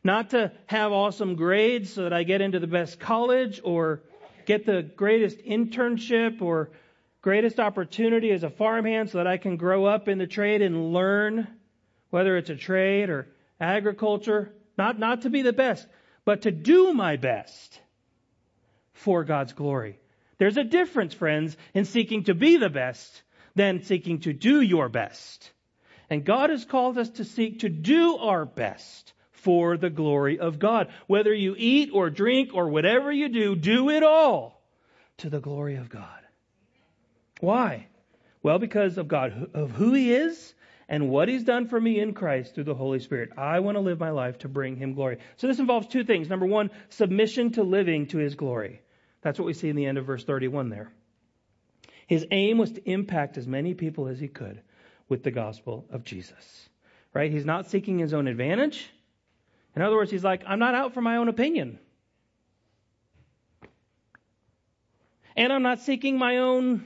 not 0.04 0.30
to 0.30 0.52
have 0.66 0.92
awesome 0.92 1.34
grades 1.34 1.92
so 1.92 2.02
that 2.02 2.12
I 2.12 2.22
get 2.22 2.40
into 2.40 2.60
the 2.60 2.66
best 2.66 3.00
college 3.00 3.60
or 3.64 4.02
get 4.46 4.64
the 4.64 4.82
greatest 4.82 5.38
internship 5.38 6.40
or 6.42 6.70
greatest 7.20 7.58
opportunity 7.58 8.30
as 8.30 8.42
a 8.42 8.50
farmhand 8.50 9.10
so 9.10 9.18
that 9.18 9.26
I 9.26 9.38
can 9.38 9.56
grow 9.56 9.86
up 9.86 10.08
in 10.08 10.18
the 10.18 10.26
trade 10.26 10.62
and 10.62 10.92
learn 10.92 11.48
whether 12.10 12.36
it's 12.36 12.50
a 12.50 12.56
trade 12.56 13.10
or 13.10 13.28
agriculture. 13.60 14.52
Not, 14.76 14.98
not 14.98 15.22
to 15.22 15.30
be 15.30 15.42
the 15.42 15.52
best, 15.52 15.86
but 16.24 16.42
to 16.42 16.50
do 16.50 16.92
my 16.94 17.16
best 17.16 17.80
for 18.98 19.24
God's 19.24 19.52
glory. 19.52 19.98
There's 20.38 20.56
a 20.56 20.64
difference, 20.64 21.14
friends, 21.14 21.56
in 21.74 21.84
seeking 21.84 22.24
to 22.24 22.34
be 22.34 22.56
the 22.56 22.70
best 22.70 23.22
than 23.54 23.82
seeking 23.82 24.20
to 24.20 24.32
do 24.32 24.60
your 24.60 24.88
best. 24.88 25.50
And 26.10 26.24
God 26.24 26.50
has 26.50 26.64
called 26.64 26.96
us 26.96 27.10
to 27.10 27.24
seek 27.24 27.60
to 27.60 27.68
do 27.68 28.16
our 28.16 28.44
best 28.44 29.12
for 29.32 29.76
the 29.76 29.90
glory 29.90 30.38
of 30.38 30.58
God. 30.58 30.88
Whether 31.06 31.34
you 31.34 31.54
eat 31.56 31.90
or 31.92 32.10
drink 32.10 32.50
or 32.54 32.68
whatever 32.68 33.12
you 33.12 33.28
do, 33.28 33.56
do 33.56 33.90
it 33.90 34.02
all 34.02 34.62
to 35.18 35.30
the 35.30 35.40
glory 35.40 35.76
of 35.76 35.90
God. 35.90 36.20
Why? 37.40 37.86
Well, 38.42 38.58
because 38.58 38.98
of 38.98 39.08
God, 39.08 39.50
of 39.54 39.72
who 39.72 39.92
He 39.92 40.12
is 40.12 40.54
and 40.88 41.10
what 41.10 41.28
He's 41.28 41.44
done 41.44 41.66
for 41.68 41.80
me 41.80 42.00
in 42.00 42.14
Christ 42.14 42.54
through 42.54 42.64
the 42.64 42.74
Holy 42.74 43.00
Spirit. 43.00 43.30
I 43.36 43.60
want 43.60 43.76
to 43.76 43.80
live 43.80 43.98
my 43.98 44.10
life 44.10 44.38
to 44.38 44.48
bring 44.48 44.76
Him 44.76 44.94
glory. 44.94 45.18
So 45.36 45.46
this 45.46 45.58
involves 45.58 45.88
two 45.88 46.04
things. 46.04 46.28
Number 46.28 46.46
one, 46.46 46.70
submission 46.88 47.52
to 47.52 47.62
living 47.62 48.06
to 48.08 48.18
His 48.18 48.34
glory. 48.34 48.80
That's 49.22 49.38
what 49.38 49.46
we 49.46 49.54
see 49.54 49.68
in 49.68 49.76
the 49.76 49.86
end 49.86 49.98
of 49.98 50.06
verse 50.06 50.24
31 50.24 50.70
there. 50.70 50.90
His 52.06 52.26
aim 52.30 52.58
was 52.58 52.72
to 52.72 52.90
impact 52.90 53.36
as 53.36 53.46
many 53.46 53.74
people 53.74 54.08
as 54.08 54.18
he 54.18 54.28
could 54.28 54.62
with 55.08 55.22
the 55.22 55.30
gospel 55.30 55.86
of 55.90 56.04
Jesus. 56.04 56.68
Right? 57.12 57.30
He's 57.30 57.44
not 57.44 57.68
seeking 57.68 57.98
his 57.98 58.14
own 58.14 58.28
advantage. 58.28 58.88
In 59.76 59.82
other 59.82 59.96
words, 59.96 60.10
he's 60.10 60.24
like, 60.24 60.42
I'm 60.46 60.58
not 60.58 60.74
out 60.74 60.94
for 60.94 61.00
my 61.00 61.16
own 61.16 61.28
opinion. 61.28 61.78
And 65.36 65.52
I'm 65.52 65.62
not 65.62 65.80
seeking 65.80 66.18
my 66.18 66.38
own 66.38 66.84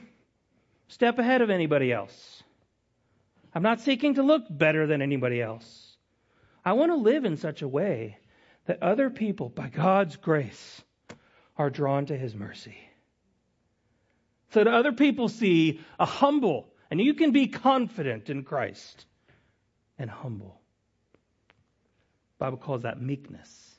step 0.89 1.19
ahead 1.19 1.41
of 1.41 1.51
anybody 1.51 1.93
else. 1.93 2.43
I'm 3.55 3.63
not 3.63 3.81
seeking 3.81 4.15
to 4.15 4.23
look 4.23 4.45
better 4.51 4.87
than 4.87 5.03
anybody 5.03 5.41
else. 5.41 5.97
I 6.65 6.75
want 6.75 6.91
to 6.91 6.97
live 6.97 7.25
in 7.25 7.37
such 7.37 7.63
a 7.63 7.69
way 7.69 8.19
that 8.67 8.83
other 8.83 9.11
people, 9.11 9.49
by 9.49 9.69
God's 9.69 10.17
grace, 10.17 10.83
are 11.63 11.71
drawn 11.71 12.07
to 12.07 12.17
his 12.17 12.35
mercy. 12.35 12.77
So 14.51 14.65
that 14.65 14.75
other 14.75 14.93
people 14.93 15.29
see 15.29 15.81
a 15.99 16.05
humble, 16.05 16.69
and 16.91 17.01
you 17.01 17.15
can 17.15 17.31
be 17.31 17.47
confident 17.47 18.29
in 18.29 18.43
Christ 18.43 19.07
and 19.97 20.11
humble. 20.11 20.61
The 22.39 22.47
Bible 22.47 22.59
calls 22.59 22.83
that 22.83 23.01
meekness, 23.01 23.77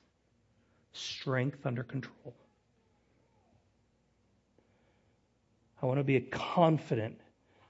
strength 0.93 1.65
under 1.65 1.83
control. 1.83 2.33
I 5.81 5.85
want 5.85 5.99
to 5.99 6.05
be 6.05 6.15
a 6.15 6.21
confident 6.21 7.19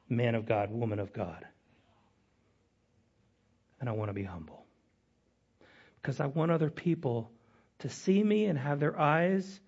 man 0.08 0.36
of 0.36 0.46
God, 0.46 0.70
woman 0.70 1.00
of 1.00 1.12
God. 1.12 1.44
And 3.80 3.90
I 3.90 3.94
want 3.94 4.10
to 4.10 4.14
be 4.14 4.24
humble. 4.24 4.64
Because 6.00 6.20
I 6.20 6.28
want 6.28 6.52
other 6.52 6.70
people 6.70 7.32
to 7.80 7.90
see 7.90 8.24
me 8.24 8.46
and 8.46 8.60
have 8.60 8.80
their 8.80 8.98
eyes 8.98 9.60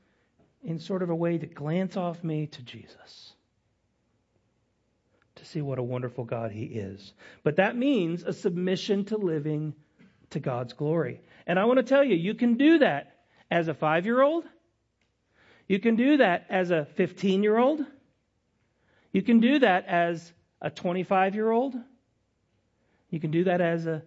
in 0.66 0.80
sort 0.80 1.04
of 1.04 1.10
a 1.10 1.16
way 1.16 1.38
to 1.38 1.46
glance 1.46 1.96
off 1.96 2.24
me 2.24 2.48
to 2.48 2.62
Jesus. 2.64 3.34
To 5.36 5.46
see 5.46 5.62
what 5.62 5.78
a 5.78 5.84
wonderful 5.84 6.24
God 6.24 6.52
He 6.52 6.64
is. 6.64 7.14
But 7.44 7.58
that 7.58 7.78
means 7.78 8.24
a 8.24 8.34
submission 8.34 9.06
to 9.06 9.18
living 9.18 9.76
to 10.32 10.40
God's 10.40 10.74
glory. 10.74 11.22
And 11.46 11.60
I 11.60 11.66
want 11.66 11.78
to 11.78 11.84
tell 11.84 12.04
you, 12.04 12.16
you 12.16 12.34
can 12.34 12.56
do 12.56 12.80
that 12.80 13.16
as 13.52 13.68
a 13.68 13.74
five 13.74 14.06
year 14.06 14.22
old. 14.22 14.46
You 15.68 15.80
can 15.80 15.96
do 15.96 16.18
that 16.18 16.48
as 16.50 16.72
a 16.72 16.86
15 16.96 17.44
year 17.44 17.58
old. 17.58 17.82
You 19.12 19.22
can 19.22 19.40
do 19.40 19.60
that 19.60 19.86
as 19.88 20.34
a 20.62 20.70
25 20.70 21.36
year 21.36 21.52
old. 21.52 21.76
You 23.10 23.20
can 23.20 23.32
do 23.32 23.44
that 23.46 23.62
as 23.62 23.86
a 23.86 24.04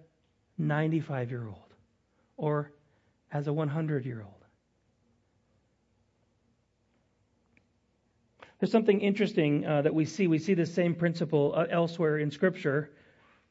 95 0.59 1.31
year 1.31 1.47
old 1.47 1.75
or 2.37 2.73
as 3.33 3.47
a 3.47 3.53
100 3.53 4.05
year 4.05 4.23
old. 4.23 4.38
There's 8.59 8.73
something 8.73 9.01
interesting 9.01 9.65
uh, 9.65 9.83
that 9.83 9.95
we 9.95 10.05
see. 10.05 10.27
We 10.27 10.39
see 10.39 10.55
the 10.55 10.67
same 10.67 10.95
principle 10.95 11.55
uh, 11.57 11.67
elsewhere 11.71 12.19
in 12.19 12.31
Scripture. 12.31 12.91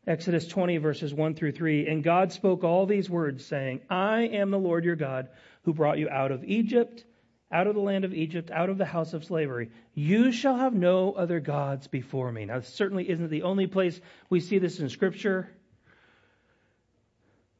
Exodus 0.05 0.47
20, 0.47 0.77
verses 0.77 1.13
1 1.13 1.35
through 1.35 1.51
3. 1.53 1.87
And 1.87 2.03
God 2.03 2.31
spoke 2.31 2.63
all 2.63 2.85
these 2.85 3.09
words, 3.09 3.45
saying, 3.45 3.81
I 3.89 4.21
am 4.21 4.51
the 4.51 4.59
Lord 4.59 4.85
your 4.85 4.95
God, 4.95 5.29
who 5.63 5.73
brought 5.73 5.97
you 5.97 6.09
out 6.09 6.31
of 6.31 6.43
Egypt, 6.45 7.05
out 7.51 7.67
of 7.67 7.75
the 7.75 7.81
land 7.81 8.05
of 8.05 8.13
Egypt, 8.13 8.51
out 8.51 8.69
of 8.69 8.77
the 8.77 8.85
house 8.85 9.13
of 9.13 9.25
slavery. 9.25 9.69
You 9.93 10.31
shall 10.31 10.57
have 10.57 10.73
no 10.73 11.13
other 11.13 11.39
gods 11.39 11.87
before 11.87 12.31
me. 12.31 12.45
Now, 12.45 12.59
this 12.59 12.69
certainly 12.69 13.09
isn't 13.09 13.29
the 13.29 13.43
only 13.43 13.67
place 13.67 13.99
we 14.29 14.39
see 14.39 14.59
this 14.59 14.79
in 14.79 14.89
Scripture, 14.89 15.49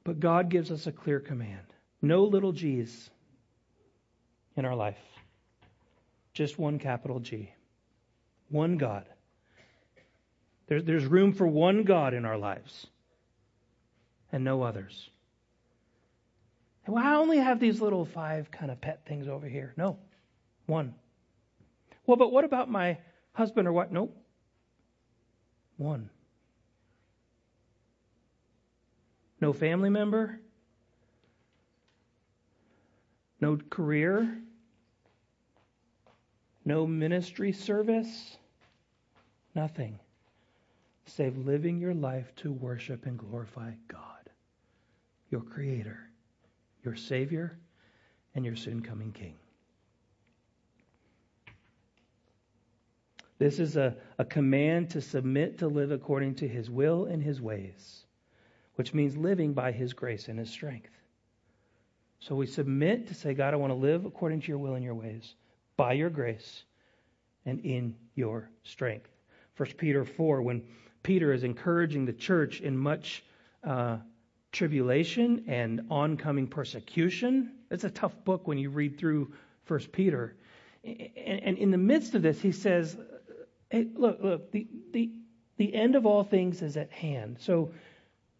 but 0.04 0.20
God 0.20 0.50
gives 0.50 0.72
us 0.72 0.88
a 0.88 0.92
clear 0.92 1.20
command 1.20 1.62
no 2.02 2.24
little 2.24 2.52
g's 2.52 3.10
in 4.56 4.66
our 4.66 4.76
life. 4.76 5.17
Just 6.38 6.60
one 6.60 6.78
capital 6.78 7.20
G. 7.20 7.52
One 8.50 8.78
God. 8.78 9.06
There's, 10.68 10.84
there's 10.84 11.04
room 11.04 11.34
for 11.34 11.48
one 11.48 11.82
God 11.82 12.14
in 12.14 12.26
our 12.26 12.38
lives 12.38 12.86
and 14.32 14.44
no 14.44 14.62
others. 14.62 15.10
Well, 16.86 17.04
I 17.04 17.16
only 17.16 17.40
have 17.40 17.60
these 17.60 17.82
little 17.82 18.06
five 18.06 18.52
kind 18.52 18.70
of 18.70 18.80
pet 18.80 19.02
things 19.08 19.28
over 19.28 19.48
here. 19.48 19.74
No, 19.78 19.98
one. 20.68 20.94
Well, 22.06 22.18
but 22.18 22.32
what 22.32 22.46
about 22.46 22.70
my 22.70 23.00
husband 23.34 23.68
or 23.68 23.74
what? 23.74 23.92
Nope. 23.92 24.16
One. 25.78 26.12
No 29.42 29.54
family 29.54 29.90
member? 29.90 30.40
No 33.42 33.58
career? 33.72 34.38
No 36.68 36.86
ministry 36.86 37.54
service, 37.54 38.36
nothing 39.56 39.98
save 41.06 41.38
living 41.38 41.80
your 41.80 41.94
life 41.94 42.36
to 42.36 42.52
worship 42.52 43.06
and 43.06 43.18
glorify 43.18 43.72
God, 43.88 44.30
your 45.30 45.40
Creator, 45.40 45.98
your 46.84 46.94
Savior, 46.94 47.58
and 48.36 48.44
your 48.44 48.58
soon 48.58 48.82
coming 48.82 49.14
King. 49.14 49.36
This 53.40 53.60
is 53.60 53.78
a, 53.78 53.96
a 54.18 54.26
command 54.26 54.90
to 54.90 55.00
submit 55.00 55.58
to 55.60 55.70
live 55.70 55.92
according 55.92 56.36
to 56.36 56.50
His 56.50 56.70
will 56.70 57.06
and 57.06 57.24
His 57.24 57.40
ways, 57.40 58.04
which 58.76 58.94
means 58.94 59.16
living 59.16 59.54
by 59.54 59.72
His 59.72 59.94
grace 59.94 60.28
and 60.28 60.38
His 60.38 60.50
strength. 60.50 60.92
So 62.20 62.36
we 62.36 62.46
submit 62.46 63.08
to 63.08 63.14
say, 63.14 63.34
God, 63.34 63.54
I 63.54 63.58
want 63.58 63.72
to 63.72 63.76
live 63.76 64.04
according 64.04 64.42
to 64.42 64.48
your 64.50 64.58
will 64.58 64.74
and 64.74 64.84
your 64.84 64.96
ways 64.96 65.36
by 65.78 65.94
your 65.94 66.10
grace 66.10 66.64
and 67.46 67.60
in 67.64 67.96
your 68.16 68.50
strength. 68.64 69.10
1 69.56 69.70
Peter 69.78 70.04
4, 70.04 70.42
when 70.42 70.64
Peter 71.04 71.32
is 71.32 71.44
encouraging 71.44 72.06
the 72.06 72.14
church 72.14 72.60
in 72.62 72.78
much 72.78 73.24
uh, 73.64 73.98
tribulation 74.52 75.46
and 75.48 75.82
oncoming 75.90 76.48
persecution, 76.48 77.52
it's 77.72 77.84
a 77.84 77.90
tough 77.90 78.14
book 78.26 78.48
when 78.48 78.58
you 78.58 78.70
read 78.70 78.98
through 78.98 79.32
1 79.68 79.80
Peter. 79.92 80.36
And, 80.84 81.58
in 81.58 81.72
the 81.72 81.78
midst 81.78 82.16
of 82.16 82.22
this, 82.22 82.42
he 82.42 82.52
says, 82.52 82.98
hey, 83.70 83.88
look, 83.94 84.20
look, 84.22 84.52
the, 84.52 84.68
the, 84.92 85.12
the 85.58 85.74
end 85.74 85.96
of 85.96 86.06
all 86.06 86.24
things 86.24 86.62
is 86.62 86.78
at 86.78 86.92
hand. 86.92 87.38
So 87.40 87.72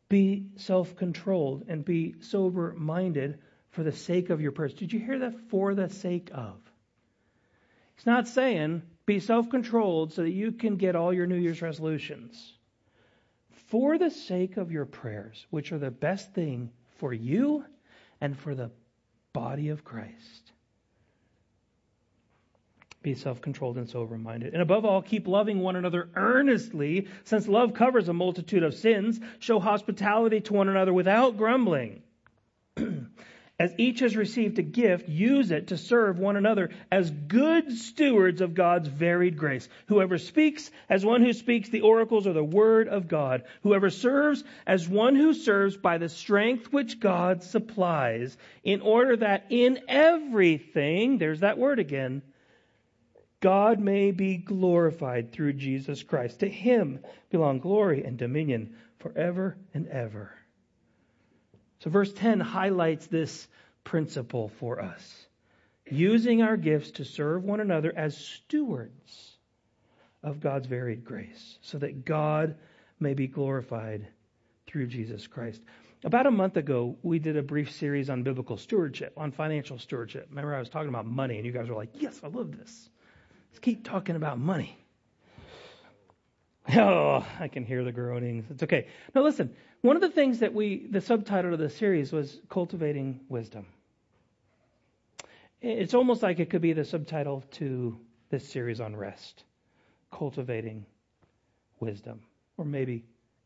be 0.10 0.46
self 0.56 0.96
controlled 0.96 1.66
and 1.68 1.84
be 1.84 2.16
sober 2.22 2.74
minded 2.78 3.40
for 3.72 3.84
the 3.84 3.92
sake 3.92 4.30
of 4.30 4.40
your 4.40 4.52
purpose. 4.52 4.74
Did 4.74 4.94
you 4.94 5.00
hear 5.00 5.20
that? 5.20 5.50
For 5.50 5.76
the 5.76 5.90
sake 5.90 6.30
of. 6.34 6.56
He's 7.98 8.06
not 8.06 8.28
saying 8.28 8.84
be 9.06 9.20
self 9.20 9.50
controlled 9.50 10.14
so 10.14 10.22
that 10.22 10.32
you 10.32 10.52
can 10.52 10.78
get 10.78 10.96
all 10.96 11.14
your 11.14 11.26
New 11.26 11.36
Year's 11.36 11.62
resolutions. 11.62 12.54
For 13.70 13.98
the 13.98 14.12
sake 14.12 14.58
of 14.58 14.72
your 14.72 14.86
prayers, 14.86 15.46
which 15.50 15.72
are 15.72 15.80
the 15.80 15.92
best 15.92 16.34
thing 16.34 16.72
for 16.98 17.12
you 17.12 17.66
and 18.22 18.38
for 18.38 18.56
the 18.56 18.72
body 19.34 19.70
of 19.70 19.84
Christ. 19.84 20.52
Be 23.02 23.16
self 23.16 23.42
controlled 23.42 23.78
and 23.78 23.90
sober 23.90 24.18
minded. 24.18 24.54
And 24.54 24.62
above 24.62 24.86
all, 24.86 25.02
keep 25.02 25.28
loving 25.28 25.62
one 25.62 25.76
another 25.76 26.10
earnestly, 26.16 27.08
since 27.24 27.48
love 27.48 27.74
covers 27.74 28.10
a 28.10 28.14
multitude 28.14 28.64
of 28.64 28.74
sins. 28.74 29.20
Show 29.40 29.60
hospitality 29.60 30.42
to 30.42 30.54
one 30.54 30.70
another 30.70 30.94
without 30.94 31.38
grumbling. 31.38 32.04
As 33.60 33.74
each 33.80 34.02
has 34.02 34.16
received 34.16 34.60
a 34.60 34.64
gift, 34.64 35.10
use 35.10 35.50
it 35.50 35.68
to 35.68 35.78
serve 35.78 36.20
one 36.20 36.38
another 36.38 36.70
as 36.92 37.10
good 37.10 37.72
stewards 37.72 38.40
of 38.40 38.54
God's 38.54 38.88
varied 38.88 39.36
grace. 39.36 39.68
Whoever 39.88 40.20
speaks 40.20 40.70
as 40.88 41.04
one 41.04 41.24
who 41.24 41.34
speaks 41.34 41.70
the 41.70 41.82
oracles 41.82 42.28
or 42.28 42.34
the 42.34 42.44
word 42.44 42.88
of 42.88 43.08
God. 43.08 43.46
Whoever 43.64 43.90
serves 43.90 44.44
as 44.68 44.88
one 44.88 45.16
who 45.16 45.34
serves 45.34 45.76
by 45.76 45.98
the 45.98 46.08
strength 46.08 46.72
which 46.72 47.00
God 47.00 47.42
supplies, 47.42 48.38
in 48.64 48.82
order 48.82 49.18
that 49.18 49.48
in 49.50 49.80
everything, 49.88 51.18
there's 51.18 51.40
that 51.40 51.58
word 51.58 51.80
again, 51.80 52.22
God 53.40 53.80
may 53.80 54.12
be 54.12 54.38
glorified 54.38 55.32
through 55.32 55.54
Jesus 55.54 56.04
Christ. 56.04 56.42
To 56.42 56.48
him 56.48 57.00
belong 57.32 57.58
glory 57.58 58.04
and 58.04 58.20
dominion 58.20 58.76
forever 59.00 59.58
and 59.74 59.88
ever. 59.88 60.37
So, 61.80 61.90
verse 61.90 62.12
10 62.14 62.40
highlights 62.40 63.08
this 63.08 63.48
principle 63.84 64.50
for 64.50 64.82
us 64.82 65.28
using 65.90 66.42
our 66.42 66.58
gifts 66.58 66.92
to 66.92 67.06
serve 67.06 67.44
one 67.44 67.60
another 67.60 67.94
as 67.96 68.18
stewards 68.18 69.38
of 70.24 70.40
God's 70.40 70.68
varied 70.68 71.06
grace, 71.06 71.58
so 71.62 71.78
that 71.78 72.04
God 72.04 72.56
may 73.00 73.14
be 73.14 73.28
glorified 73.28 74.08
through 74.66 74.88
Jesus 74.88 75.28
Christ. 75.28 75.62
About 76.04 76.28
a 76.28 76.32
month 76.32 76.58
ago, 76.58 76.98
we 77.02 77.20
did 77.20 77.38
a 77.38 77.44
brief 77.44 77.72
series 77.72 78.10
on 78.10 78.24
biblical 78.24 78.58
stewardship, 78.58 79.14
on 79.18 79.32
financial 79.32 79.80
stewardship. 79.80 80.28
Remember, 80.30 80.54
I 80.54 80.60
was 80.60 80.70
talking 80.70 80.90
about 80.90 81.06
money, 81.06 81.38
and 81.38 81.46
you 81.46 81.52
guys 81.52 81.70
were 81.70 81.76
like, 81.76 81.90
Yes, 81.94 82.20
I 82.24 82.28
love 82.28 82.58
this. 82.58 82.90
Let's 83.50 83.60
keep 83.60 83.84
talking 83.84 84.16
about 84.16 84.40
money. 84.40 84.78
Oh, 86.76 87.26
I 87.40 87.48
can 87.48 87.64
hear 87.64 87.84
the 87.84 87.94
groanings. 87.94 88.46
It's 88.50 88.64
okay. 88.64 88.88
Now 89.16 89.24
listen, 89.24 89.56
one 89.82 89.96
of 89.96 90.02
the 90.02 90.10
things 90.10 90.40
that 90.40 90.54
we, 90.54 90.88
the 90.90 91.00
subtitle 91.00 91.54
of 91.54 91.60
the 91.60 91.70
series 91.70 92.12
was 92.12 92.42
Cultivating 92.50 93.22
Wisdom. 93.30 93.66
It's 95.62 95.94
almost 95.94 96.22
like 96.22 96.40
it 96.40 96.50
could 96.50 96.62
be 96.62 96.74
the 96.74 96.86
subtitle 96.86 97.44
to 97.52 97.98
this 98.30 98.48
series 98.48 98.82
on 98.82 98.96
rest. 98.96 99.44
Cultivating 100.12 100.86
Wisdom. 101.80 102.22
Or 102.58 102.66
maybe 102.66 103.06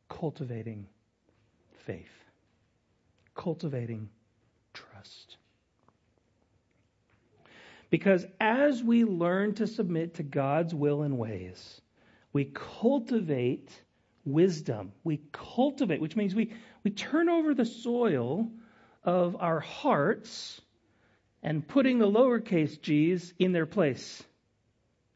Cultivating 0.09 0.87
Faith. 1.85 2.25
Cultivating 3.35 4.09
Trust. 4.73 5.37
Because 7.91 8.25
as 8.39 8.81
we 8.81 9.03
learn 9.03 9.53
to 9.55 9.67
submit 9.67 10.15
to 10.15 10.23
God's 10.23 10.73
will 10.73 11.03
and 11.03 11.17
ways, 11.17 11.80
we 12.33 12.45
cultivate 12.45 13.69
wisdom. 14.25 14.93
We 15.03 15.21
cultivate, 15.31 16.01
which 16.01 16.15
means 16.15 16.35
we, 16.35 16.53
we 16.83 16.91
turn 16.91 17.29
over 17.29 17.53
the 17.53 17.65
soil 17.65 18.49
of 19.03 19.35
our 19.39 19.59
hearts 19.59 20.61
and 21.43 21.67
putting 21.67 21.99
the 21.99 22.09
lowercase 22.09 22.79
g's 22.81 23.33
in 23.39 23.51
their 23.51 23.65
place 23.65 24.23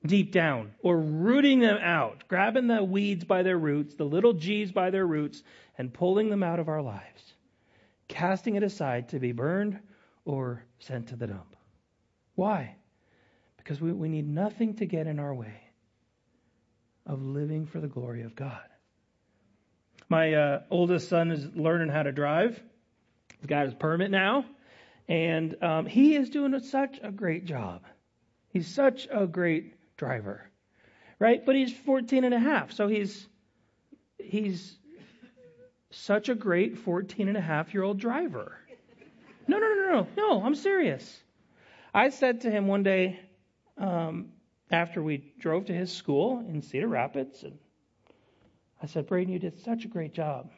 deep 0.06 0.32
down, 0.32 0.72
or 0.84 1.00
rooting 1.00 1.60
them 1.60 1.78
out, 1.82 2.26
grabbing 2.28 2.68
the 2.68 2.84
weeds 2.84 3.24
by 3.24 3.42
their 3.42 3.58
roots, 3.58 3.96
the 3.96 4.04
little 4.04 4.34
g's 4.34 4.72
by 4.72 4.92
their 4.92 5.06
roots, 5.06 5.42
and 5.80 5.92
pulling 5.92 6.30
them 6.30 6.44
out 6.44 6.60
of 6.60 6.68
our 6.68 6.82
lives, 6.82 7.34
casting 8.08 8.54
it 8.56 8.62
aside 8.62 9.10
to 9.10 9.20
be 9.20 9.32
burned 9.32 9.80
or 10.24 10.64
sent 10.78 11.08
to 11.08 11.16
the 11.16 11.26
dump. 11.26 11.56
Why? 12.36 12.76
Because 13.58 13.82
we, 13.82 13.92
we 13.94 14.10
need 14.10 14.28
nothing 14.28 14.76
to 14.76 14.86
get 14.86 15.08
in 15.08 15.18
our 15.18 15.34
way 15.34 15.65
of 17.06 17.22
living 17.22 17.66
for 17.66 17.80
the 17.80 17.88
glory 17.88 18.24
of 18.24 18.36
God. 18.36 18.64
My 20.10 20.34
uh, 20.34 20.62
oldest 20.70 21.10
son 21.10 21.32
is 21.32 21.48
learning 21.56 21.90
how 21.90 22.04
to 22.04 22.12
drive. 22.12 22.60
He's 23.40 23.48
got 23.48 23.66
his 23.66 23.74
permit 23.74 24.12
now, 24.12 24.46
and 25.08 25.62
um, 25.64 25.86
he 25.86 26.16
is 26.16 26.30
doing 26.30 26.58
such 26.60 27.00
a 27.02 27.12
great 27.12 27.46
job. 27.46 27.84
He's 28.50 28.68
such 28.68 29.08
a 29.12 29.28
great 29.28 29.76
driver, 29.98 30.50
right? 31.20 31.46
But 31.46 31.56
he's 31.56 31.74
14 31.74 32.24
and 32.24 32.34
a 32.34 32.40
half, 32.40 32.72
so 32.72 32.88
he's 32.88 33.28
he's 34.18 34.78
such 35.92 36.30
a 36.30 36.36
great 36.36 36.78
14 36.78 37.28
and 37.28 37.38
a 37.38 37.42
half 37.42 37.74
year 37.74 37.84
old 37.84 38.00
driver. 38.00 38.58
No, 39.48 39.60
no, 39.60 39.68
no, 39.68 39.92
no, 39.92 40.08
no. 40.18 40.44
I'm 40.44 40.56
serious. 40.56 41.22
I 41.94 42.10
said 42.10 42.42
to 42.42 42.52
him 42.52 42.68
one 42.68 42.84
day 42.84 43.20
um, 43.78 44.32
after 44.72 45.02
we 45.02 45.34
drove 45.40 45.66
to 45.66 45.74
his 45.74 45.92
school 45.92 46.40
in 46.40 46.62
Cedar 46.62 46.88
Rapids, 46.88 47.44
and 47.44 47.58
I 48.82 48.88
said, 48.88 49.08
Braden, 49.08 49.32
you 49.32 49.40
did 49.40 49.60
such 49.60 49.86
a 49.86 49.88
great 49.88 50.14
job. 50.14 50.52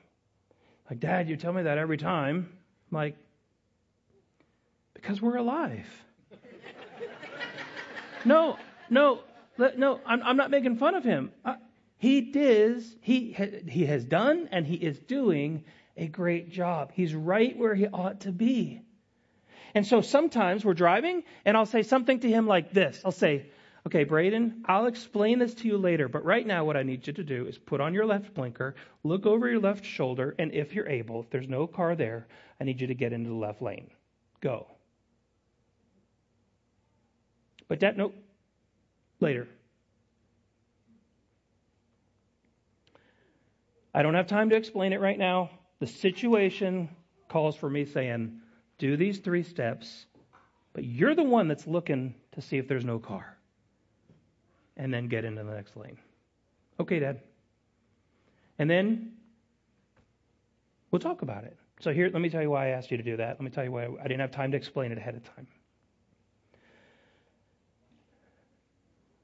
Like, 0.89 0.99
Dad, 0.99 1.29
you 1.29 1.35
tell 1.35 1.53
me 1.53 1.63
that 1.63 1.77
every 1.77 1.97
time. 1.97 2.49
I'm 2.91 2.97
like, 2.97 3.15
because 4.93 5.21
we're 5.21 5.37
alive. 5.37 5.87
no, 8.25 8.57
no, 8.89 9.19
no, 9.57 9.99
I'm, 10.05 10.23
I'm, 10.23 10.37
not 10.37 10.49
making 10.49 10.77
fun 10.77 10.95
of 10.95 11.03
him. 11.03 11.31
Uh, 11.43 11.55
he 11.97 12.21
does, 12.21 12.95
he, 13.01 13.35
he 13.67 13.85
has 13.85 14.05
done 14.05 14.49
and 14.51 14.65
he 14.65 14.75
is 14.75 14.97
doing 14.99 15.63
a 15.95 16.07
great 16.07 16.51
job. 16.51 16.91
He's 16.93 17.13
right 17.13 17.57
where 17.57 17.75
he 17.75 17.87
ought 17.87 18.21
to 18.21 18.31
be. 18.31 18.81
And 19.73 19.85
so 19.85 20.01
sometimes 20.01 20.63
we're 20.63 20.73
driving 20.73 21.23
and 21.43 21.57
I'll 21.57 21.65
say 21.65 21.83
something 21.83 22.19
to 22.21 22.29
him 22.29 22.47
like 22.47 22.71
this. 22.71 23.01
I'll 23.03 23.11
say, 23.11 23.47
okay, 23.87 24.03
Braden, 24.03 24.65
I'll 24.65 24.87
explain 24.87 25.39
this 25.39 25.53
to 25.55 25.67
you 25.67 25.77
later, 25.77 26.09
but 26.09 26.25
right 26.25 26.45
now 26.45 26.65
what 26.65 26.75
I 26.75 26.83
need 26.83 27.07
you 27.07 27.13
to 27.13 27.23
do 27.23 27.45
is 27.47 27.57
put 27.57 27.79
on 27.79 27.93
your 27.93 28.05
left 28.05 28.33
blinker, 28.33 28.75
look 29.05 29.25
over 29.25 29.47
your 29.47 29.61
left 29.61 29.85
shoulder, 29.85 30.35
and 30.37 30.53
if 30.53 30.73
you're 30.73 30.89
able, 30.89 31.21
if 31.21 31.29
there's 31.29 31.47
no 31.47 31.67
car 31.67 31.95
there, 31.95 32.27
I 32.59 32.65
need 32.65 32.81
you 32.81 32.87
to 32.87 32.93
get 32.93 33.13
into 33.13 33.29
the 33.29 33.35
left 33.35 33.61
lane. 33.61 33.89
Go. 34.41 34.67
But 37.69 37.79
that, 37.79 37.95
no, 37.95 38.11
later. 39.21 39.47
I 43.93 44.01
don't 44.01 44.15
have 44.15 44.27
time 44.27 44.49
to 44.49 44.57
explain 44.57 44.91
it 44.91 44.99
right 44.99 45.17
now. 45.17 45.49
The 45.79 45.87
situation 45.87 46.89
calls 47.29 47.55
for 47.55 47.69
me 47.69 47.85
saying, 47.85 48.41
do 48.79 48.97
these 48.97 49.19
three 49.19 49.43
steps, 49.43 50.07
but 50.73 50.83
you're 50.83 51.15
the 51.15 51.23
one 51.23 51.47
that's 51.47 51.65
looking 51.65 52.15
to 52.33 52.41
see 52.41 52.57
if 52.57 52.67
there's 52.67 52.83
no 52.83 52.99
car. 52.99 53.36
And 54.77 54.93
then 54.93 55.07
get 55.07 55.25
into 55.25 55.43
the 55.43 55.51
next 55.51 55.75
lane. 55.75 55.97
Okay, 56.79 56.99
Dad. 56.99 57.19
And 58.59 58.69
then 58.69 59.13
we'll 60.91 60.99
talk 60.99 61.23
about 61.23 61.43
it. 61.43 61.57
So 61.79 61.91
here, 61.91 62.09
let 62.11 62.21
me 62.21 62.29
tell 62.29 62.41
you 62.41 62.49
why 62.49 62.67
I 62.67 62.69
asked 62.69 62.89
you 62.89 62.97
to 62.97 63.03
do 63.03 63.17
that. 63.17 63.31
Let 63.31 63.41
me 63.41 63.49
tell 63.49 63.63
you 63.63 63.71
why 63.71 63.85
I 63.85 64.03
didn't 64.03 64.21
have 64.21 64.31
time 64.31 64.51
to 64.51 64.57
explain 64.57 64.91
it 64.91 64.97
ahead 64.97 65.15
of 65.15 65.23
time. 65.35 65.47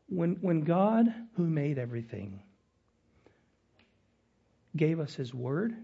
When, 0.08 0.38
when 0.42 0.62
God, 0.62 1.12
who 1.36 1.44
made 1.44 1.80
everything, 1.80 2.42
gave 4.76 5.00
us 5.00 5.16
His 5.16 5.34
Word, 5.34 5.76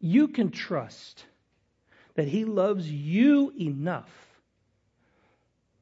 you 0.00 0.28
can 0.28 0.50
trust 0.50 1.24
that 2.14 2.28
He 2.28 2.46
loves 2.46 2.90
you 2.90 3.52
enough 3.58 4.10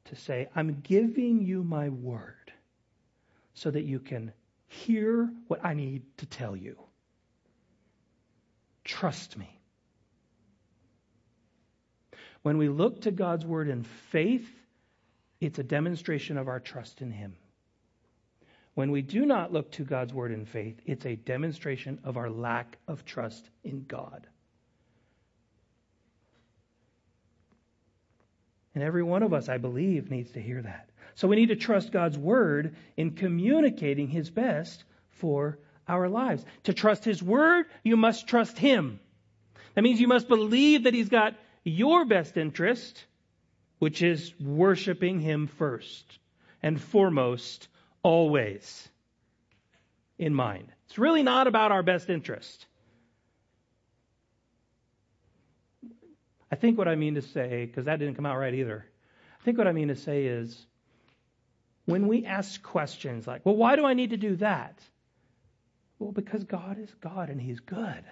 to 0.09 0.15
say, 0.15 0.49
I'm 0.55 0.81
giving 0.81 1.41
you 1.41 1.63
my 1.63 1.89
word 1.89 2.51
so 3.53 3.71
that 3.71 3.83
you 3.83 3.99
can 3.99 4.31
hear 4.67 5.29
what 5.47 5.63
I 5.63 5.73
need 5.73 6.03
to 6.17 6.25
tell 6.25 6.55
you. 6.55 6.77
Trust 8.83 9.37
me. 9.37 9.59
When 12.41 12.57
we 12.57 12.69
look 12.69 13.01
to 13.01 13.11
God's 13.11 13.45
word 13.45 13.67
in 13.67 13.83
faith, 13.83 14.47
it's 15.41 15.59
a 15.59 15.63
demonstration 15.63 16.37
of 16.37 16.47
our 16.47 16.59
trust 16.59 17.01
in 17.01 17.11
Him. 17.11 17.35
When 18.75 18.91
we 18.91 19.01
do 19.01 19.25
not 19.25 19.51
look 19.51 19.71
to 19.73 19.83
God's 19.83 20.13
word 20.13 20.31
in 20.31 20.45
faith, 20.45 20.79
it's 20.85 21.05
a 21.05 21.15
demonstration 21.15 21.99
of 22.03 22.17
our 22.17 22.29
lack 22.29 22.77
of 22.87 23.03
trust 23.05 23.49
in 23.63 23.83
God. 23.83 24.27
And 28.79 28.87
every 28.87 29.03
one 29.03 29.23
of 29.23 29.33
us, 29.33 29.49
I 29.49 29.57
believe, 29.57 30.09
needs 30.09 30.31
to 30.31 30.41
hear 30.41 30.61
that. 30.61 30.89
So 31.15 31.27
we 31.27 31.35
need 31.35 31.49
to 31.49 31.57
trust 31.57 31.91
God's 31.91 32.17
word 32.17 32.77
in 32.95 33.11
communicating 33.11 34.07
his 34.07 34.29
best 34.29 34.85
for 35.09 35.59
our 35.85 36.07
lives. 36.07 36.45
To 36.63 36.73
trust 36.73 37.03
his 37.03 37.21
word, 37.21 37.65
you 37.83 37.97
must 37.97 38.29
trust 38.29 38.57
him. 38.57 39.01
That 39.75 39.81
means 39.81 39.99
you 39.99 40.07
must 40.07 40.29
believe 40.29 40.85
that 40.85 40.93
he's 40.93 41.09
got 41.09 41.35
your 41.65 42.05
best 42.05 42.37
interest, 42.37 43.03
which 43.79 44.01
is 44.01 44.33
worshiping 44.39 45.19
him 45.19 45.47
first 45.47 46.05
and 46.63 46.79
foremost, 46.79 47.67
always 48.01 48.87
in 50.17 50.33
mind. 50.33 50.71
It's 50.85 50.97
really 50.97 51.23
not 51.23 51.47
about 51.47 51.73
our 51.73 51.83
best 51.83 52.09
interest. 52.09 52.65
I 56.51 56.55
think 56.55 56.77
what 56.77 56.87
I 56.87 56.95
mean 56.95 57.15
to 57.15 57.21
say, 57.21 57.65
because 57.65 57.85
that 57.85 57.99
didn't 57.99 58.15
come 58.15 58.25
out 58.25 58.37
right 58.37 58.53
either, 58.53 58.85
I 59.39 59.43
think 59.43 59.57
what 59.57 59.67
I 59.67 59.71
mean 59.71 59.89
to 59.89 59.95
say 59.95 60.25
is 60.25 60.65
when 61.85 62.07
we 62.07 62.25
ask 62.25 62.61
questions 62.61 63.27
like, 63.27 63.45
well, 63.45 63.55
why 63.55 63.75
do 63.75 63.85
I 63.85 63.93
need 63.93 64.11
to 64.11 64.17
do 64.17 64.35
that? 64.37 64.79
Well, 65.97 66.11
because 66.11 66.43
God 66.43 66.79
is 66.79 66.93
God 67.01 67.29
and 67.29 67.41
He's 67.41 67.59
good. 67.59 68.03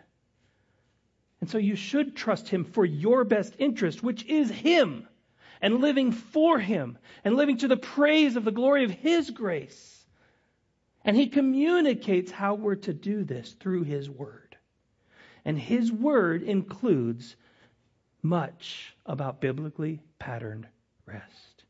And 1.40 1.50
so 1.50 1.58
you 1.58 1.76
should 1.76 2.16
trust 2.16 2.50
Him 2.50 2.66
for 2.66 2.86
your 2.86 3.24
best 3.24 3.54
interest, 3.60 4.04
which 4.04 4.26
is 4.26 4.50
Him, 4.50 5.08
and 5.62 5.82
living 5.82 6.12
for 6.12 6.60
Him, 6.60 6.98
and 7.24 7.36
living 7.36 7.58
to 7.60 7.68
the 7.68 7.78
praise 7.78 8.36
of 8.36 8.44
the 8.44 8.52
glory 8.52 8.84
of 8.84 8.92
His 8.92 9.30
grace. 9.30 10.06
And 11.06 11.16
He 11.16 11.28
communicates 11.28 12.32
how 12.32 12.56
we're 12.56 12.76
to 12.76 12.94
do 12.94 13.24
this 13.24 13.54
through 13.54 13.84
His 13.84 14.10
Word. 14.10 14.58
And 15.46 15.58
His 15.58 15.92
Word 15.92 16.44
includes 16.44 17.36
much 18.28 18.94
about 19.06 19.42
biblically 19.42 20.02
patterned 20.20 20.68
rest. 21.06 21.64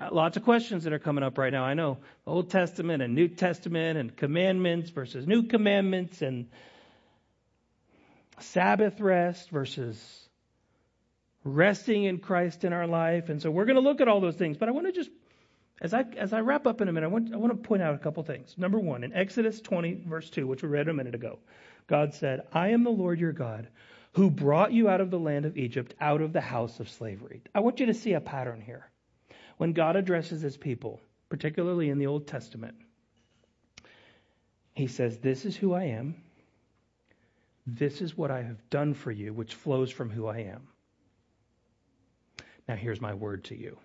Uh, 0.00 0.08
lots 0.10 0.36
of 0.36 0.44
questions 0.44 0.84
that 0.84 0.92
are 0.92 0.98
coming 0.98 1.22
up 1.22 1.36
right 1.38 1.52
now. 1.52 1.64
I 1.64 1.74
know 1.74 1.98
Old 2.26 2.50
Testament 2.50 3.02
and 3.02 3.14
New 3.14 3.28
Testament 3.28 3.98
and 3.98 4.16
commandments 4.16 4.90
versus 4.90 5.26
new 5.26 5.44
commandments 5.44 6.22
and 6.22 6.48
Sabbath 8.40 9.00
rest 9.00 9.50
versus 9.50 10.28
resting 11.44 12.04
in 12.04 12.18
Christ 12.18 12.64
in 12.64 12.72
our 12.72 12.86
life. 12.86 13.28
And 13.28 13.42
so 13.42 13.50
we're 13.50 13.64
going 13.64 13.76
to 13.76 13.82
look 13.82 14.00
at 14.00 14.08
all 14.08 14.20
those 14.20 14.36
things. 14.36 14.56
But 14.56 14.68
I 14.68 14.72
want 14.72 14.86
to 14.86 14.92
just, 14.92 15.10
as 15.80 15.92
I, 15.92 16.04
as 16.16 16.32
I 16.32 16.40
wrap 16.40 16.66
up 16.66 16.80
in 16.80 16.88
a 16.88 16.92
minute, 16.92 17.06
I 17.06 17.10
want, 17.10 17.34
I 17.34 17.36
want 17.36 17.52
to 17.52 17.68
point 17.68 17.82
out 17.82 17.94
a 17.94 17.98
couple 17.98 18.22
things. 18.22 18.54
Number 18.56 18.78
one, 18.78 19.04
in 19.04 19.12
Exodus 19.12 19.60
20, 19.60 20.04
verse 20.06 20.30
2, 20.30 20.46
which 20.46 20.62
we 20.62 20.68
read 20.68 20.88
a 20.88 20.94
minute 20.94 21.14
ago, 21.14 21.38
God 21.86 22.14
said, 22.14 22.42
I 22.52 22.68
am 22.68 22.84
the 22.84 22.90
Lord 22.90 23.20
your 23.20 23.32
God 23.32 23.68
who 24.12 24.30
brought 24.30 24.72
you 24.72 24.88
out 24.88 25.00
of 25.00 25.10
the 25.10 25.18
land 25.18 25.44
of 25.46 25.56
Egypt, 25.56 25.94
out 26.00 26.20
of 26.20 26.32
the 26.32 26.40
house 26.40 26.80
of 26.80 26.88
slavery. 26.88 27.42
I 27.54 27.60
want 27.60 27.80
you 27.80 27.86
to 27.86 27.94
see 27.94 28.12
a 28.12 28.20
pattern 28.20 28.60
here. 28.60 28.90
When 29.56 29.72
God 29.72 29.96
addresses 29.96 30.42
his 30.42 30.56
people, 30.56 31.00
particularly 31.28 31.88
in 31.88 31.98
the 31.98 32.06
Old 32.06 32.26
Testament, 32.26 32.74
he 34.74 34.86
says, 34.86 35.18
This 35.18 35.44
is 35.44 35.56
who 35.56 35.72
I 35.72 35.84
am. 35.84 36.16
This 37.66 38.00
is 38.00 38.16
what 38.16 38.30
I 38.30 38.42
have 38.42 38.68
done 38.70 38.92
for 38.92 39.12
you, 39.12 39.32
which 39.32 39.54
flows 39.54 39.90
from 39.90 40.10
who 40.10 40.26
I 40.26 40.38
am. 40.38 40.68
Now, 42.68 42.74
here's 42.76 43.00
my 43.00 43.14
word 43.14 43.44
to 43.44 43.56
you. 43.56 43.78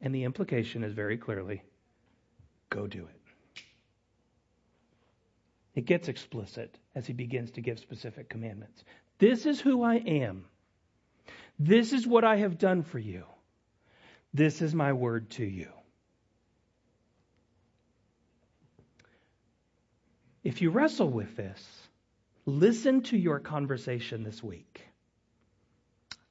And 0.00 0.14
the 0.14 0.24
implication 0.24 0.84
is 0.84 0.94
very 0.94 1.18
clearly 1.18 1.62
go 2.70 2.86
do 2.86 3.00
it. 3.00 3.19
It 5.80 5.86
gets 5.86 6.08
explicit 6.08 6.78
as 6.94 7.06
he 7.06 7.14
begins 7.14 7.52
to 7.52 7.62
give 7.62 7.78
specific 7.78 8.28
commandments. 8.28 8.84
This 9.18 9.46
is 9.46 9.62
who 9.62 9.82
I 9.82 9.94
am. 9.94 10.44
This 11.58 11.94
is 11.94 12.06
what 12.06 12.22
I 12.22 12.36
have 12.36 12.58
done 12.58 12.82
for 12.82 12.98
you. 12.98 13.24
This 14.34 14.60
is 14.60 14.74
my 14.74 14.92
word 14.92 15.30
to 15.30 15.44
you. 15.46 15.68
If 20.44 20.60
you 20.60 20.68
wrestle 20.68 21.08
with 21.08 21.34
this, 21.34 21.66
listen 22.44 23.00
to 23.04 23.16
your 23.16 23.38
conversation 23.40 24.22
this 24.22 24.42
week. 24.42 24.82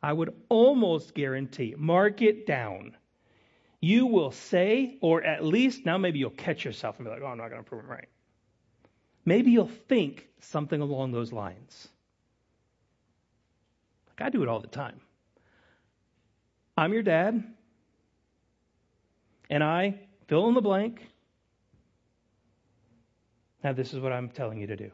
I 0.04 0.14
would 0.14 0.36
almost 0.50 1.16
guarantee, 1.16 1.74
mark 1.76 2.22
it 2.22 2.46
down. 2.46 2.96
You 3.82 4.06
will 4.06 4.30
say, 4.30 5.00
or 5.02 5.24
at 5.24 5.44
least 5.44 5.88
now 5.88 5.98
maybe 5.98 6.20
you'll 6.20 6.30
catch 6.30 6.64
yourself 6.64 6.98
and 6.98 7.06
be 7.08 7.10
like, 7.10 7.24
oh, 7.24 7.28
I'm 7.30 7.40
not 7.40 7.50
going 7.50 7.64
to 7.64 7.68
prove 7.68 7.86
it 7.86 7.88
right. 7.88 8.10
Maybe 9.26 9.52
you'll 9.52 9.68
think 9.68 10.28
something 10.42 10.82
along 10.82 11.12
those 11.12 11.32
lines. 11.32 11.88
Like 14.08 14.28
I 14.28 14.30
do 14.30 14.44
it 14.44 14.50
all 14.50 14.60
the 14.60 14.68
time. 14.68 15.00
I'm 16.78 16.94
your 16.94 17.04
dad, 17.04 17.44
and 19.50 19.64
I 19.64 20.00
fill 20.28 20.48
in 20.48 20.54
the 20.54 20.62
blank. 20.62 21.06
Now, 23.64 23.74
this 23.74 23.94
is 23.94 24.00
what 24.00 24.14
I'm 24.14 24.30
telling 24.30 24.60
you 24.60 24.68
to 24.68 24.78
do. 24.78 24.92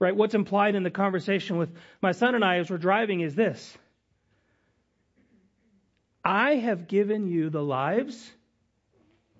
Right? 0.00 0.14
What's 0.14 0.34
implied 0.34 0.74
in 0.74 0.82
the 0.82 0.90
conversation 0.90 1.58
with 1.58 1.70
my 2.02 2.12
son 2.12 2.34
and 2.34 2.44
I 2.44 2.58
as 2.58 2.70
we're 2.70 2.78
driving 2.78 3.20
is 3.20 3.34
this 3.34 3.76
I 6.24 6.56
have 6.56 6.88
given 6.88 7.26
you 7.26 7.50
the 7.50 7.62
lives 7.62 8.30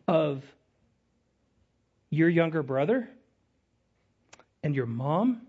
of 0.07 0.45
your 2.11 2.29
younger 2.29 2.63
brother 2.63 3.09
and 4.63 4.75
your 4.75 4.87
mom 4.87 5.43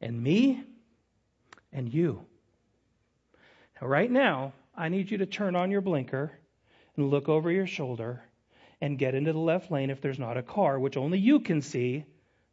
and 0.00 0.20
me 0.20 0.62
and 1.72 1.92
you. 1.92 2.24
Now, 3.80 3.88
right 3.88 4.10
now, 4.10 4.52
I 4.76 4.88
need 4.88 5.10
you 5.10 5.18
to 5.18 5.26
turn 5.26 5.56
on 5.56 5.70
your 5.70 5.80
blinker 5.80 6.32
and 6.96 7.10
look 7.10 7.28
over 7.28 7.50
your 7.50 7.66
shoulder 7.66 8.22
and 8.80 8.98
get 8.98 9.14
into 9.14 9.32
the 9.32 9.38
left 9.38 9.70
lane 9.70 9.90
if 9.90 10.00
there's 10.00 10.18
not 10.18 10.36
a 10.36 10.42
car, 10.42 10.78
which 10.78 10.96
only 10.96 11.18
you 11.18 11.40
can 11.40 11.62
see 11.62 12.04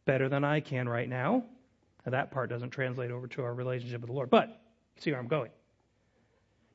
better 0.05 0.29
than 0.29 0.43
I 0.43 0.59
can 0.59 0.87
right 0.87 1.09
now. 1.09 1.43
Now, 2.05 2.11
that 2.11 2.31
part 2.31 2.49
doesn't 2.49 2.69
translate 2.69 3.11
over 3.11 3.27
to 3.27 3.43
our 3.43 3.53
relationship 3.53 4.01
with 4.01 4.09
the 4.09 4.15
Lord, 4.15 4.29
but 4.29 4.61
see 4.97 5.11
where 5.11 5.19
I'm 5.19 5.27
going. 5.27 5.51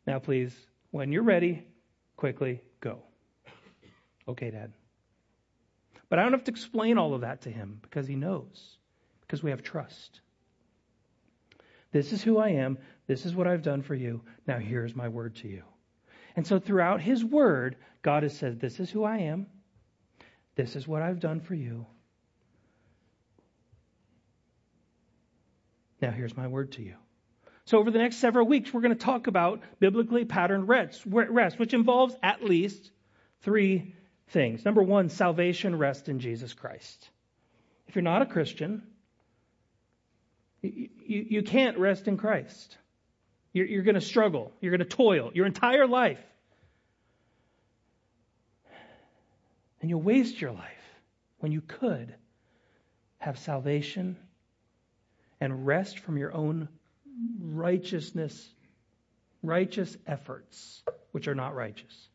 Now, 0.07 0.19
please, 0.19 0.55
when 0.91 1.13
you're 1.13 1.23
ready, 1.23 1.67
quickly 2.17 2.61
go. 2.81 2.99
Okay, 4.29 4.51
Dad. 4.51 4.73
But 6.09 6.19
I 6.19 6.23
don't 6.23 6.33
have 6.33 6.45
to 6.45 6.51
explain 6.51 6.99
all 6.99 7.15
of 7.15 7.23
that 7.23 7.43
to 7.43 7.51
him 7.51 7.79
because 7.83 8.07
he 8.07 8.17
knows, 8.17 8.77
because 9.23 9.43
we 9.43 9.51
have 9.51 9.63
trust. 9.63 10.21
This 11.93 12.13
is 12.13 12.23
who 12.23 12.39
I 12.39 12.51
am. 12.51 12.79
This 13.07 13.25
is 13.25 13.35
what 13.35 13.47
I've 13.47 13.63
done 13.63 13.83
for 13.83 13.95
you. 13.95 14.23
Now 14.47 14.59
here's 14.59 14.97
my 14.97 15.09
word 15.09 15.37
to 15.37 15.49
you. 15.49 15.63
And 16.37 16.47
so 16.47 16.59
throughout 16.59 17.01
his 17.01 17.25
word, 17.25 17.77
God 18.03 18.23
has 18.25 18.37
said, 18.37 18.61
This 18.61 18.81
is 18.81 18.91
who 18.91 19.05
I 19.05 19.19
am. 19.19 19.47
This 20.57 20.77
is 20.77 20.87
what 20.87 21.03
I've 21.03 21.21
done 21.21 21.41
for 21.41 21.55
you. 21.55 21.87
Now 26.01 26.11
here's 26.11 26.37
my 26.37 26.49
word 26.49 26.73
to 26.73 26.83
you. 26.83 26.97
So 27.67 27.79
over 27.79 27.91
the 27.91 27.99
next 27.99 28.17
several 28.17 28.47
weeks, 28.47 28.75
we're 28.75 28.83
going 28.83 28.97
to 28.97 29.05
talk 29.05 29.27
about 29.27 29.63
biblically 29.81 30.25
patterned 30.25 30.69
rest, 30.69 31.07
which 31.07 31.73
involves 31.73 32.15
at 32.23 32.45
least 32.45 32.91
three 33.41 33.95
things. 34.29 34.65
Number 34.65 34.83
one, 34.83 35.09
salvation 35.09 35.77
rests 35.77 36.09
in 36.09 36.19
Jesus 36.19 36.53
Christ. 36.55 37.09
If 37.89 37.95
you're 37.95 38.03
not 38.03 38.23
a 38.23 38.27
Christian, 38.27 38.83
you, 40.63 40.89
you, 41.07 41.27
you 41.29 41.43
can't 41.43 41.79
rest 41.79 42.09
in 42.09 42.17
Christ. 42.17 42.77
You're, 43.53 43.67
you're 43.67 43.83
going 43.83 43.95
to 43.95 44.01
struggle. 44.01 44.53
You're 44.61 44.77
going 44.77 44.89
to 44.89 44.97
toil 44.97 45.31
your 45.35 45.47
entire 45.47 45.87
life. 45.87 46.21
And 49.81 49.91
you'll 49.91 50.03
waste 50.03 50.41
your 50.41 50.53
life 50.53 50.71
when 51.39 51.53
you 51.53 51.61
could 51.61 52.15
have 53.19 53.39
salvation 53.39 54.17
and 55.41 55.67
rest 55.67 55.99
from 55.99 56.17
your 56.17 56.33
own 56.33 56.69
righteousness, 57.39 58.49
righteous 59.43 59.97
efforts, 60.07 60.83
which 61.13 61.29
are 61.29 61.35
not 61.35 61.55
righteous. 61.55 62.09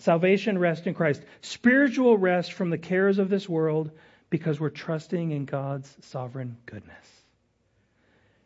Salvation 0.00 0.56
rest 0.56 0.86
in 0.86 0.94
Christ. 0.94 1.22
Spiritual 1.42 2.16
rest 2.16 2.54
from 2.54 2.70
the 2.70 2.78
cares 2.78 3.18
of 3.18 3.28
this 3.28 3.46
world 3.46 3.90
because 4.30 4.58
we're 4.58 4.70
trusting 4.70 5.30
in 5.30 5.44
God's 5.44 5.94
sovereign 6.00 6.56
goodness. 6.64 7.06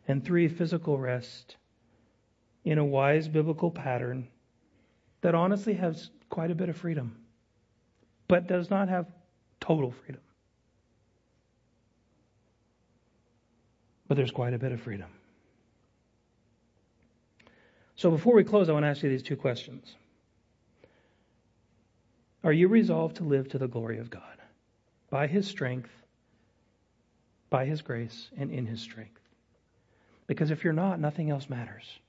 And 0.05 0.23
three, 0.23 0.49
physical 0.49 0.97
rest 0.97 1.55
in 2.65 2.77
a 2.77 2.83
wise 2.83 3.29
biblical 3.29 3.71
pattern 3.71 4.27
that 5.21 5.33
honestly 5.33 5.75
has 5.75 6.09
quite 6.29 6.51
a 6.51 6.55
bit 6.55 6.67
of 6.67 6.75
freedom, 6.75 7.15
but 8.27 8.47
does 8.47 8.69
not 8.69 8.89
have 8.89 9.07
total 9.61 9.91
freedom. 9.91 10.21
But 14.09 14.17
there's 14.17 14.31
quite 14.31 14.53
a 14.53 14.59
bit 14.59 14.73
of 14.73 14.81
freedom. 14.81 15.09
So 17.95 18.11
before 18.11 18.35
we 18.35 18.43
close, 18.43 18.67
I 18.67 18.73
want 18.73 18.83
to 18.83 18.89
ask 18.89 19.01
you 19.03 19.09
these 19.09 19.23
two 19.23 19.37
questions. 19.37 19.95
Are 22.45 22.53
you 22.53 22.67
resolved 22.67 23.15
to 23.17 23.23
live 23.23 23.49
to 23.49 23.57
the 23.57 23.67
glory 23.67 23.97
of 23.97 24.11
God 24.11 24.21
by 25.09 25.25
His 25.25 25.47
strength, 25.47 25.89
by 27.49 27.65
His 27.65 27.81
grace, 27.81 28.29
and 28.37 28.51
in 28.51 28.67
His 28.67 28.79
strength? 28.79 29.19
Because 30.27 30.51
if 30.51 30.63
you're 30.63 30.71
not, 30.71 30.99
nothing 30.99 31.31
else 31.31 31.49
matters. 31.49 31.99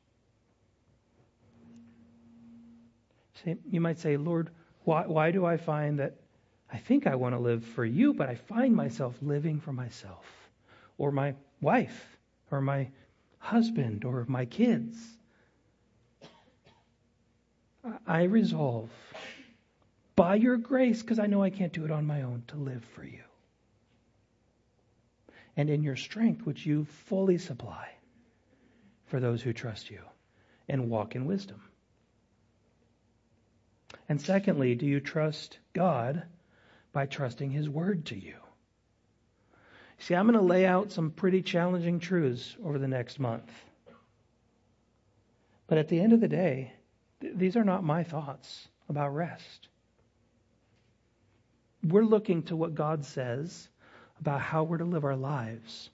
You 3.70 3.80
might 3.80 3.98
say, 3.98 4.18
Lord, 4.18 4.50
why, 4.84 5.06
why 5.06 5.30
do 5.30 5.46
I 5.46 5.56
find 5.56 5.98
that 6.00 6.16
I 6.70 6.76
think 6.76 7.06
I 7.06 7.14
want 7.14 7.34
to 7.34 7.38
live 7.38 7.64
for 7.64 7.86
you, 7.86 8.12
but 8.12 8.28
I 8.28 8.34
find 8.34 8.76
myself 8.76 9.16
living 9.22 9.58
for 9.58 9.72
myself 9.72 10.26
or 10.98 11.12
my 11.12 11.34
wife 11.62 12.18
or 12.50 12.60
my 12.60 12.88
husband 13.38 14.04
or 14.04 14.26
my 14.28 14.44
kids? 14.44 14.98
I 18.06 18.24
resolve 18.24 18.90
by 20.16 20.34
your 20.34 20.56
grace, 20.56 21.02
because 21.02 21.18
I 21.18 21.26
know 21.26 21.42
I 21.42 21.50
can't 21.50 21.72
do 21.72 21.84
it 21.84 21.90
on 21.90 22.06
my 22.06 22.22
own, 22.22 22.42
to 22.48 22.56
live 22.56 22.84
for 22.94 23.04
you. 23.04 23.20
and 25.56 25.70
in 25.70 25.82
your 25.82 25.96
strength, 25.96 26.44
which 26.44 26.66
you 26.66 26.84
fully 26.84 27.38
supply 27.38 27.88
for 29.06 29.20
those 29.20 29.42
who 29.42 29.52
trust 29.52 29.90
you 29.90 30.00
and 30.68 30.90
walk 30.90 31.14
in 31.16 31.24
wisdom. 31.26 31.62
And 34.08 34.20
secondly, 34.20 34.74
do 34.74 34.86
you 34.86 35.00
trust 35.00 35.58
God 35.72 36.24
by 36.92 37.06
trusting 37.06 37.50
His 37.50 37.68
Word 37.68 38.06
to 38.06 38.16
you? 38.18 38.36
See, 39.98 40.14
I'm 40.14 40.26
going 40.26 40.38
to 40.38 40.44
lay 40.44 40.66
out 40.66 40.92
some 40.92 41.10
pretty 41.10 41.42
challenging 41.42 42.00
truths 42.00 42.56
over 42.62 42.78
the 42.78 42.88
next 42.88 43.18
month. 43.18 43.50
But 45.66 45.78
at 45.78 45.88
the 45.88 46.00
end 46.00 46.12
of 46.12 46.20
the 46.20 46.28
day, 46.28 46.72
th- 47.20 47.34
these 47.36 47.56
are 47.56 47.64
not 47.64 47.82
my 47.82 48.04
thoughts 48.04 48.68
about 48.88 49.14
rest. 49.14 49.68
We're 51.86 52.04
looking 52.04 52.42
to 52.44 52.56
what 52.56 52.74
God 52.74 53.04
says 53.04 53.68
about 54.20 54.40
how 54.40 54.64
we're 54.64 54.78
to 54.78 54.84
live 54.84 55.04
our 55.04 55.16
lives 55.16 55.90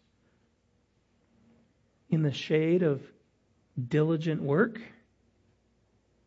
in 2.08 2.22
the 2.22 2.32
shade 2.32 2.82
of 2.82 3.02
diligent 3.88 4.42
work, 4.42 4.80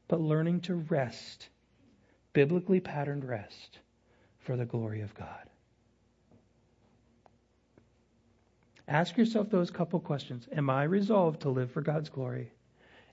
but 0.08 0.20
learning 0.20 0.62
to 0.62 0.76
rest, 0.76 1.50
biblically 2.34 2.80
patterned 2.80 3.26
rest, 3.26 3.80
for 4.40 4.56
the 4.56 4.66
glory 4.66 5.02
of 5.02 5.16
God. 5.16 5.50
Ask 8.88 9.18
yourself 9.18 9.50
those 9.50 9.72
couple 9.72 10.00
questions. 10.00 10.48
Am 10.56 10.70
I 10.70 10.84
resolved 10.84 11.42
to 11.42 11.50
live 11.50 11.72
for 11.72 11.82
God's 11.82 12.10
glory? 12.10 12.52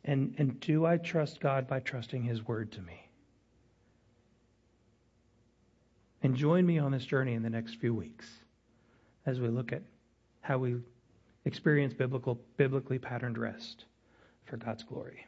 And, 0.04 0.34
and 0.36 0.60
do 0.60 0.84
I 0.84 0.98
trust 0.98 1.40
God 1.40 1.66
by 1.66 1.80
trusting 1.80 2.22
His 2.22 2.46
word 2.46 2.72
to 2.72 2.82
me? 2.82 3.08
And 6.22 6.36
join 6.36 6.64
me 6.64 6.78
on 6.78 6.92
this 6.92 7.04
journey 7.04 7.34
in 7.34 7.42
the 7.42 7.50
next 7.50 7.76
few 7.76 7.94
weeks 7.94 8.26
as 9.26 9.40
we 9.40 9.48
look 9.48 9.72
at 9.72 9.82
how 10.40 10.58
we 10.58 10.76
experience 11.44 11.92
biblical, 11.92 12.40
biblically 12.56 12.98
patterned 12.98 13.38
rest 13.38 13.84
for 14.44 14.56
God's 14.56 14.84
glory. 14.84 15.26